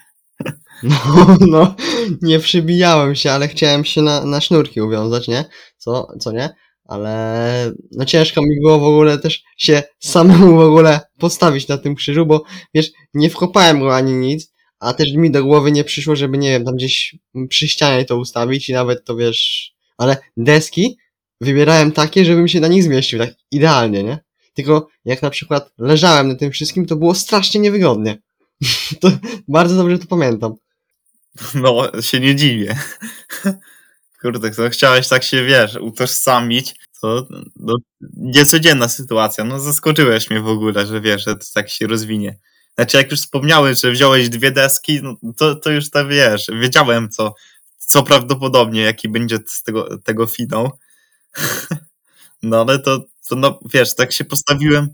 [0.83, 1.77] No, no,
[2.23, 5.45] nie przybijałem się, ale chciałem się na, na sznurki uwiązać, nie?
[5.77, 6.55] Co, co nie?
[6.89, 11.95] Ale no ciężko mi było w ogóle też się samemu w ogóle postawić na tym
[11.95, 16.17] krzyżu, bo wiesz, nie wkopałem go ani nic, a też mi do głowy nie przyszło,
[16.17, 17.17] żeby nie wiem, tam gdzieś
[17.49, 20.97] przy ścianie to ustawić i nawet to wiesz, ale deski
[21.41, 24.19] wybierałem takie, żebym się na nich zmieścił, tak idealnie, nie?
[24.55, 28.19] Tylko jak na przykład leżałem na tym wszystkim, to było strasznie niewygodnie.
[29.01, 29.11] to
[29.49, 30.55] bardzo dobrze to pamiętam.
[31.55, 32.77] No, się nie dziwię.
[34.21, 36.75] Kurde, to chciałeś tak się, wiesz, utożsamić.
[37.01, 37.77] To no,
[38.17, 39.45] niecodzienna sytuacja.
[39.45, 42.39] No, zaskoczyłeś mnie w ogóle, że wiesz, że to tak się rozwinie.
[42.75, 47.11] Znaczy, jak już wspomniałeś, że wziąłeś dwie deski, no, to, to już to wiesz, wiedziałem,
[47.11, 47.35] co,
[47.79, 50.71] co prawdopodobnie, jaki będzie z tego, tego finał.
[52.43, 54.89] No, ale to, to no, wiesz, tak się postawiłem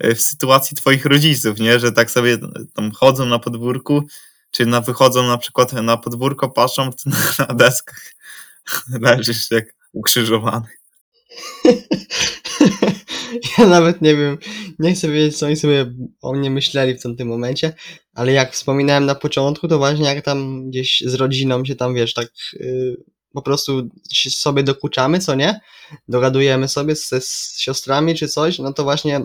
[0.00, 1.80] w sytuacji twoich rodziców, nie?
[1.80, 2.38] Że tak sobie
[2.74, 4.06] tam chodzą na podwórku,
[4.50, 6.90] czy na, wychodzą na przykład na podwórko, patrzą
[7.38, 8.12] na deskach
[9.00, 10.66] leżysz jak ukrzyżowany.
[13.58, 14.38] ja nawet nie wiem,
[14.78, 15.92] nie chcę wiedzieć, co oni sobie
[16.22, 17.72] o mnie myśleli w tamtym momencie,
[18.14, 22.14] ale jak wspominałem na początku, to właśnie jak tam gdzieś z rodziną się tam, wiesz,
[22.14, 22.96] tak yy,
[23.32, 23.88] po prostu
[24.28, 25.60] sobie dokuczamy, co nie?
[26.08, 29.24] Dogadujemy sobie z, z siostrami czy coś, no to właśnie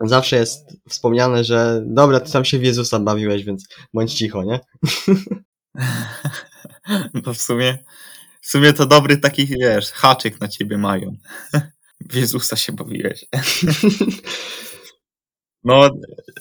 [0.00, 4.60] zawsze jest wspomniane, że dobra, ty tam się w Jezusa bawiłeś, więc bądź cicho, nie?
[7.26, 7.78] No w sumie
[8.48, 11.16] w sumie to dobry taki, wiesz, haczyk na ciebie mają.
[12.10, 13.24] W Jezusa się bawiłeś.
[15.64, 15.90] No,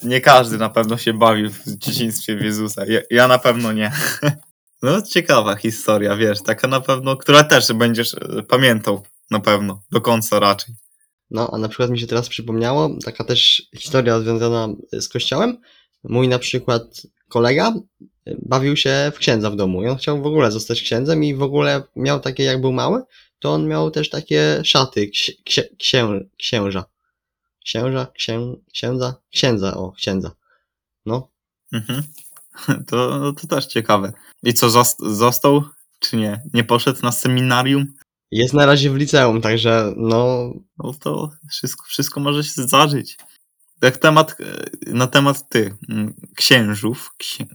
[0.03, 2.85] nie każdy na pewno się bawił w dzieciństwie w Jezusa.
[2.85, 3.91] Ja, ja na pewno nie.
[4.81, 10.01] No, ciekawa historia, wiesz, taka na pewno, która też będziesz e, pamiętał na pewno, do
[10.01, 10.75] końca raczej.
[11.31, 15.57] No, a na przykład mi się teraz przypomniało, taka też historia związana z kościołem.
[16.09, 17.73] Mój na przykład kolega
[18.41, 21.41] bawił się w księdza w domu i on chciał w ogóle zostać księdzem i w
[21.41, 23.01] ogóle miał takie, jak był mały,
[23.39, 25.69] to on miał też takie szaty ksi księ
[26.37, 26.85] księża.
[27.65, 28.39] księża, księ,
[28.73, 30.31] księdza, księdza, o, księdza.
[31.05, 31.29] No,
[31.73, 32.03] Mhm.
[32.87, 34.13] To, to też ciekawe.
[34.43, 35.63] I co, zos- został,
[35.99, 36.41] czy nie?
[36.53, 37.85] Nie poszedł na seminarium?
[38.31, 43.17] jest na razie w liceum, także no, No to wszystko, wszystko może się zdarzyć.
[43.81, 47.45] Jak temat, e, na temat ty, mm, księżów, księ,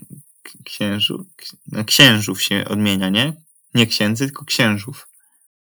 [0.64, 3.32] księżu, ksi- no, księżów się odmienia, nie?
[3.74, 5.08] Nie księdzy, tylko księżów.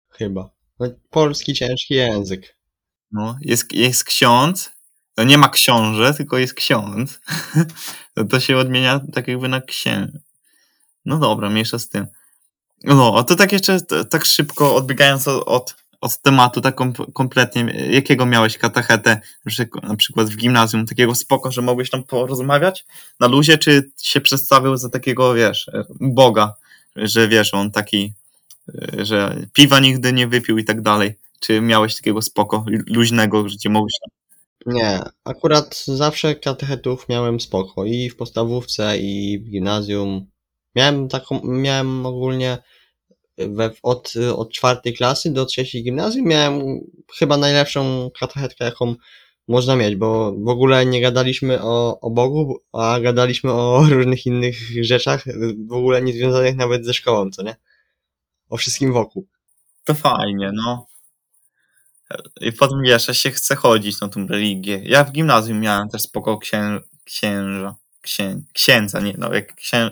[0.10, 0.49] chyba.
[0.80, 2.57] No, polski ciężki język.
[3.12, 4.72] No, jest, jest ksiądz,
[5.18, 7.20] no nie ma książę, tylko jest ksiądz.
[8.30, 10.07] To się odmienia tak jakby na księ.
[11.05, 12.07] No dobra, mniejsza z tym.
[12.84, 17.62] No, a to tak jeszcze tak szybko odbiegając od, od, od tematu, tak kom, kompletnie,
[17.89, 19.22] jakiego miałeś katechetę,
[19.84, 22.86] na przykład w gimnazjum, takiego spoko, że mogłeś tam porozmawiać
[23.20, 26.54] na luzie, czy się przedstawił za takiego, wiesz, Boga,
[26.95, 28.14] że wiesz, on taki,
[28.70, 31.16] e, że piwa nigdy nie wypił i tak dalej.
[31.39, 33.93] Czy miałeś takiego spoko, luźnego, gdzie mogłeś
[34.66, 40.26] Nie, akurat zawsze katechetów miałem spoko i w podstawówce i w gimnazjum.
[40.76, 42.58] Miałem taką, miałem ogólnie
[43.48, 46.80] we, od, od czwartej klasy do trzeciej gimnazjum miałem
[47.18, 48.96] chyba najlepszą katechetkę, jaką
[49.48, 54.56] można mieć, bo w ogóle nie gadaliśmy o, o Bogu, a gadaliśmy o różnych innych
[54.82, 55.24] rzeczach,
[55.68, 57.56] w ogóle nie związanych nawet ze szkołą, co nie?
[58.50, 59.28] O wszystkim wokół.
[59.84, 60.88] To fajnie, no.
[62.42, 62.80] I potem
[63.14, 64.82] się chce chodzić na tą religię.
[64.84, 69.90] Ja w gimnazjum miałem też spoko księ, księża, księ, księdza, nie no, jak księ,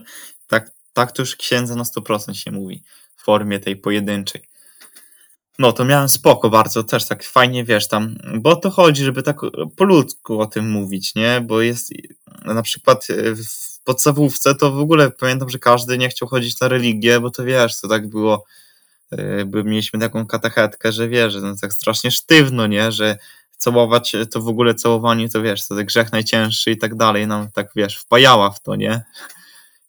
[0.48, 2.84] tak, tak to już księdza na 100% się mówi
[3.28, 4.42] formie tej pojedynczej.
[5.60, 9.24] No to miałem spoko bardzo, też tak fajnie, wiesz, tam, bo o to chodzi, żeby
[9.24, 9.38] tak
[9.78, 11.94] po ludzku o tym mówić, nie, bo jest
[12.46, 16.68] na przykład e, w podstawówce to w ogóle pamiętam, że każdy nie chciał chodzić na
[16.68, 18.46] religię, bo to wiesz, to tak było,
[19.12, 23.18] e, by mieliśmy taką katechetkę, że wiesz, że no tak strasznie sztywno, nie, że
[23.58, 27.70] całować to w ogóle całowanie to wiesz, to grzech najcięższy i tak dalej, nam tak
[27.76, 29.04] wiesz, wpajała w to, nie,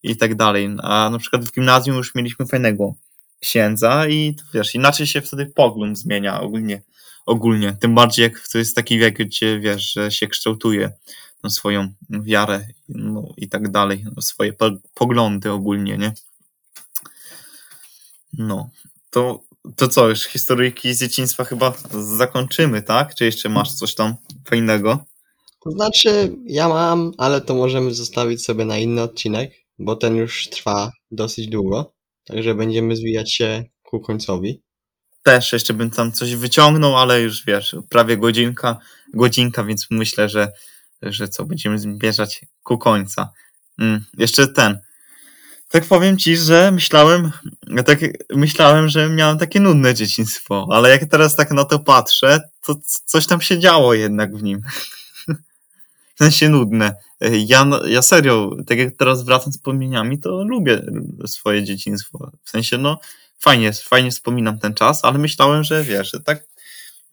[0.02, 2.94] i tak dalej, a na przykład w gimnazjum już mieliśmy fajnego
[3.40, 6.82] księdza i wiesz, inaczej się wtedy pogląd zmienia ogólnie,
[7.26, 10.92] ogólnie, tym bardziej jak to jest taki wiek, gdzie wiesz, że się kształtuje
[11.48, 16.12] swoją wiarę no, i tak dalej, no, swoje po, poglądy ogólnie, nie?
[18.32, 18.70] No,
[19.10, 19.42] to,
[19.76, 21.74] to co, już historyjki z dzieciństwa chyba
[22.16, 23.14] zakończymy, tak?
[23.14, 24.14] Czy jeszcze masz coś tam
[24.44, 25.04] fajnego?
[25.64, 30.48] To znaczy, ja mam, ale to możemy zostawić sobie na inny odcinek, bo ten już
[30.48, 31.92] trwa dosyć długo,
[32.28, 34.62] także będziemy zwijać się ku końcowi.
[35.22, 38.78] Też jeszcze bym tam coś wyciągnął, ale już wiesz, prawie godzinka,
[39.14, 40.52] godzinka, więc myślę, że,
[41.02, 43.32] że co, będziemy zmierzać ku końca.
[43.78, 44.78] Mm, jeszcze ten.
[45.70, 47.30] Tak powiem ci, że myślałem,
[47.86, 47.98] tak
[48.34, 52.74] myślałem, że miałem takie nudne dzieciństwo, ale jak teraz tak na to patrzę, to
[53.04, 54.60] coś tam się działo jednak w nim.
[56.18, 56.94] W sensie nudne.
[57.46, 60.82] Ja, ja serio, tak jak teraz wracam z wspomnieniami, to lubię
[61.26, 62.30] swoje dzieciństwo.
[62.44, 62.98] W sensie, no,
[63.38, 66.44] fajnie, fajnie wspominam ten czas, ale myślałem, że wiesz, że tak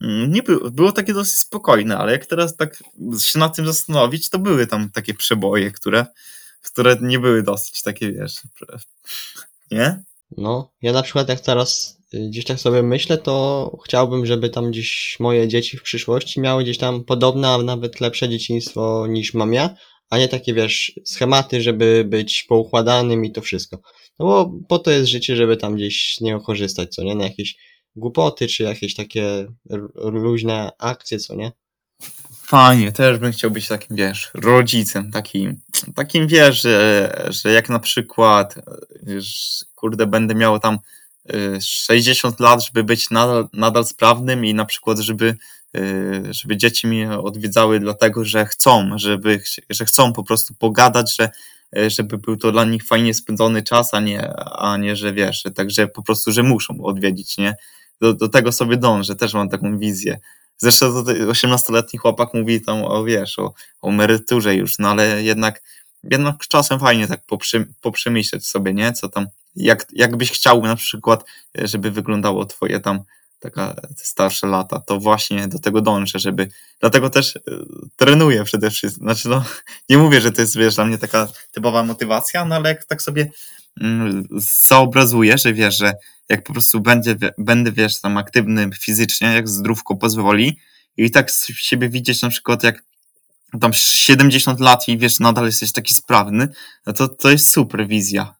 [0.00, 2.82] mm, nie było, było takie dosyć spokojne, ale jak teraz tak
[3.20, 6.06] się nad tym zastanowić, to były tam takie przeboje, które,
[6.62, 8.34] które nie były dosyć takie, wiesz,
[9.70, 10.02] nie?
[10.36, 15.16] No, ja na przykład jak teraz gdzieś tak sobie myślę, to chciałbym, żeby tam gdzieś
[15.20, 19.74] moje dzieci w przyszłości miały gdzieś tam podobne, a nawet lepsze dzieciństwo niż mam ja,
[20.10, 23.80] a nie takie, wiesz, schematy, żeby być poukładanym i to wszystko.
[24.18, 27.14] No bo po to jest życie, żeby tam gdzieś z niego korzystać, co nie?
[27.14, 27.56] Na jakieś
[27.96, 29.46] głupoty, czy jakieś takie
[29.94, 31.52] luźne akcje, co nie?
[32.46, 35.60] Fajnie, też bym chciał być takim, wiesz, rodzicem, takim,
[35.94, 38.54] takim wiesz, że, że jak na przykład,
[39.06, 40.78] że, kurde, będę miał tam y,
[41.60, 45.36] 60 lat, żeby być nadal, nadal sprawnym i na przykład, żeby,
[45.76, 51.30] y, żeby dzieci mnie odwiedzały dlatego, że chcą, żeby, że chcą po prostu pogadać, że,
[51.78, 55.42] y, żeby był to dla nich fajnie spędzony czas, a nie, a nie, że wiesz,
[55.42, 57.56] że także po prostu, że muszą odwiedzić, nie?
[58.00, 60.18] Do, do tego sobie dążę, też mam taką wizję.
[60.58, 65.22] Zresztą to ty- 18-letni chłopak mówi tam o, wiesz, o, o emeryturze już, no ale
[65.22, 65.62] jednak,
[66.10, 68.92] jednak czasem fajnie tak poprzy, poprzemyśleć sobie, nie?
[68.92, 69.26] Co tam,
[69.56, 71.24] jak, jak byś chciał na przykład,
[71.58, 73.00] e, żeby wyglądało twoje tam
[73.40, 76.48] taka te starsze lata, to właśnie do tego dążę, żeby,
[76.80, 77.40] dlatego też e,
[77.96, 79.44] trenuję przede wszystkim, znaczy no,
[79.88, 83.02] nie mówię, że to jest, wiesz, dla mnie taka typowa motywacja, no ale jak tak
[83.02, 83.30] sobie
[83.80, 84.28] mm,
[84.66, 85.92] zaobrazuję, że wiesz, że
[86.28, 90.58] jak po prostu będzie, będę, wiesz, tam aktywny fizycznie, jak zdrówko pozwoli
[90.96, 92.82] i tak siebie widzieć na przykład jak
[93.58, 96.48] tam 70 lat i wiesz, nadal jesteś taki sprawny,
[96.86, 98.34] no to to jest super wizja.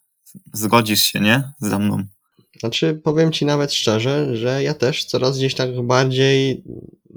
[0.53, 1.43] Zgodzisz się, nie?
[1.61, 2.05] Ze mną.
[2.61, 6.65] Znaczy, powiem ci nawet szczerze, że ja też coraz gdzieś tak bardziej,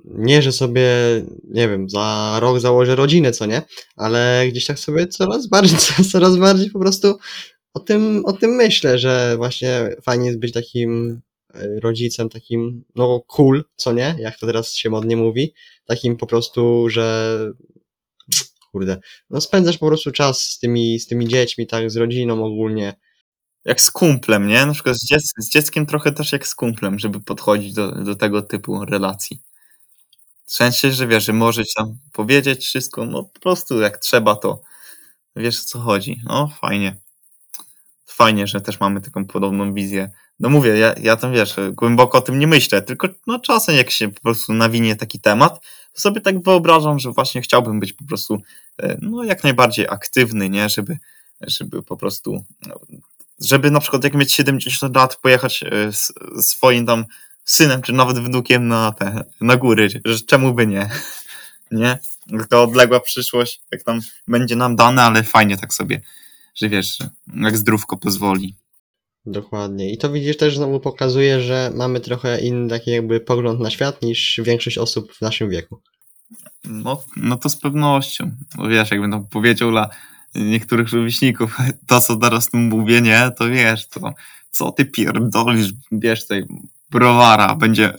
[0.06, 0.90] nie, że sobie,
[1.44, 3.62] nie wiem, za rok założę rodzinę, co nie,
[3.96, 5.80] ale gdzieś tak sobie coraz bardziej,
[6.12, 7.18] coraz bardziej po prostu
[7.74, 11.22] o tym, o tym myślę, że właśnie fajnie jest być takim
[11.54, 15.54] e, rodzicem, takim, no cool, co nie, jak to teraz się modnie mówi,
[15.86, 17.38] takim po prostu, że
[18.72, 18.98] kurde,
[19.30, 22.94] no spędzasz po prostu czas z tymi, z tymi dziećmi, tak, z rodziną ogólnie,
[23.66, 24.66] Jak z kumplem, nie?
[24.66, 25.08] Na przykład z,
[25.38, 29.42] z dzieckiem trochę też jak z kumplem, żeby podchodzić do, do tego typu relacji.
[30.46, 34.62] W sensie, że wiesz, że możesz tam powiedzieć wszystko, no po prostu jak trzeba, to
[35.36, 36.22] wiesz o co chodzi.
[36.26, 36.96] No fajnie.
[38.06, 40.10] Fajnie, że też mamy taką podobną wizję.
[40.40, 43.90] No mówię, ja, ja tam wiesz, głęboko o tym nie myślę, tylko no czasem jak
[43.90, 45.66] się po prostu nawinie taki temat,
[46.02, 48.42] sobie tak wyobrażam, że właśnie chciałbym być po prostu
[48.82, 50.70] e, no jak najbardziej aktywny, nie?
[50.70, 50.98] Żeby,
[51.42, 52.80] żeby po prostu no,
[53.40, 57.06] żeby na przykład jak mieć 70 lat pojechać e, z swoim tam
[57.46, 59.90] synem, czy nawet wnukiem na te, na góry,
[60.28, 60.90] czemu by nie,
[61.72, 62.00] nie?
[62.40, 66.02] Taka odległa przyszłość, jak tam będzie nam dane, ale fajnie tak sobie,
[66.56, 66.98] że wiesz,
[67.36, 68.56] jak zdrówko pozwoli.
[69.26, 69.92] Dokładnie.
[69.92, 74.02] I to widzisz też znowu pokazuje, że mamy trochę inny taki jakby pogląd na świat
[74.02, 75.80] niż większość osób w naszym wieku.
[76.64, 78.32] No, no to z pewnością.
[78.58, 79.90] No wiesz, jakbym tam powiedział dla
[80.36, 81.58] niektórych rówieśników,
[81.88, 84.14] to co teraz tu mówię, nie, to wiesz, to
[84.52, 86.46] co ty pierdolisz, bierz tej
[86.92, 87.94] browara, będzie,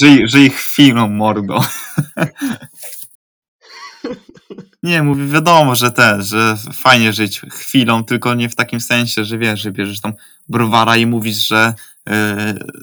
[0.00, 1.60] żyj, żyj chwilą, mordo.
[4.82, 9.38] Nie, mówię, wiadomo, że te, że fajnie żyć chwilą, tylko nie w takim sensie, że
[9.38, 10.12] wiesz, że bierzesz tam
[10.48, 11.74] browara i mówisz, że,
[12.06, 12.14] yy,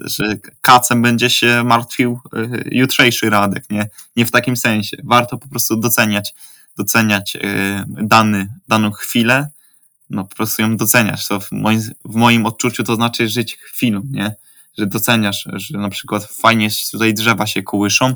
[0.05, 3.89] że kacem będzie się martwił yy, jutrzejszy Radek, nie?
[4.15, 4.97] Nie w takim sensie.
[5.03, 6.33] Warto po prostu doceniać,
[6.77, 7.41] doceniać yy,
[7.87, 9.49] dany, daną chwilę,
[10.09, 11.27] no po prostu ją doceniasz.
[11.27, 14.35] To w moim, w moim odczuciu to znaczy żyć chwilą, nie?
[14.77, 18.15] Że doceniasz, że na przykład fajnie tutaj drzewa się kołyszą,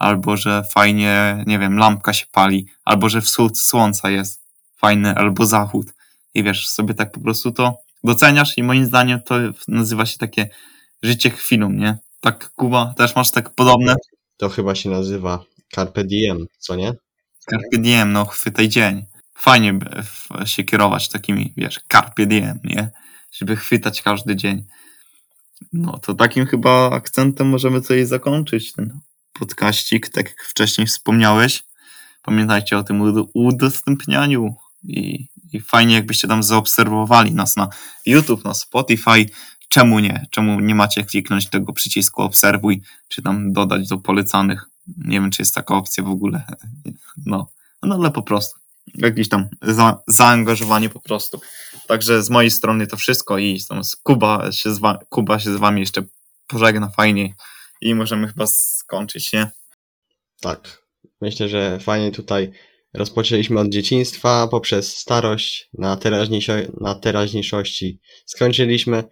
[0.00, 4.42] albo że fajnie, nie wiem, lampka się pali, albo że wschód słońca jest
[4.76, 5.86] fajny, albo zachód.
[6.34, 9.34] I wiesz, sobie tak po prostu to doceniasz i moim zdaniem to
[9.68, 10.48] nazywa się takie
[11.02, 11.98] życie chwilą, nie?
[12.20, 13.94] Tak, Kuba, też masz tak podobne?
[14.36, 15.44] To chyba się nazywa
[15.74, 16.92] Carpe Diem, co nie?
[17.50, 19.04] Carpe diem, no chwytaj dzień.
[19.34, 19.78] Fajnie
[20.44, 22.90] się kierować takimi, wiesz, carpe diem, nie?
[23.32, 24.64] Żeby chwytać każdy dzień.
[25.72, 29.00] No to takim chyba akcentem możemy tutaj zakończyć ten
[29.32, 31.62] podkaścik, tak jak wcześniej wspomniałeś.
[32.22, 37.68] Pamiętajcie o tym ud- udostępnianiu i, i fajnie jakbyście tam zaobserwowali nas na
[38.06, 39.26] YouTube, na Spotify.
[39.68, 40.26] Czemu nie?
[40.30, 44.64] Czemu nie macie kliknąć tego przycisku obserwuj, czy tam dodać do polecanych?
[44.96, 46.42] Nie wiem, czy jest taka opcja w ogóle.
[47.26, 47.48] No,
[47.82, 48.60] no ale po prostu.
[48.94, 51.40] Jakieś tam za, zaangażowanie po prostu.
[51.86, 55.80] Także z mojej strony to wszystko i tam Kuba się z, Kuba się z wami
[55.80, 56.02] jeszcze
[56.46, 57.34] pożegna fajnie
[57.80, 59.50] i możemy chyba skończyć, nie?
[60.40, 60.82] Tak.
[61.20, 62.52] Myślę, że fajnie tutaj
[62.94, 69.04] rozpoczęliśmy od dzieciństwa, poprzez starość, na, teraźniejszo- na teraźniejszości skończyliśmy.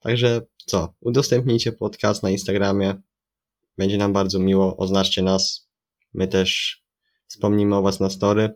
[0.00, 0.94] Także co?
[1.00, 2.94] Udostępnijcie podcast na Instagramie.
[3.78, 4.76] Będzie nam bardzo miło.
[4.76, 5.70] Oznaczcie nas.
[6.14, 6.82] My też
[7.26, 8.50] wspomnimy o Was na story.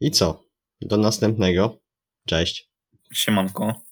[0.00, 0.44] I co?
[0.80, 1.78] Do następnego.
[2.26, 2.70] Cześć.
[3.12, 3.80] Siemanko.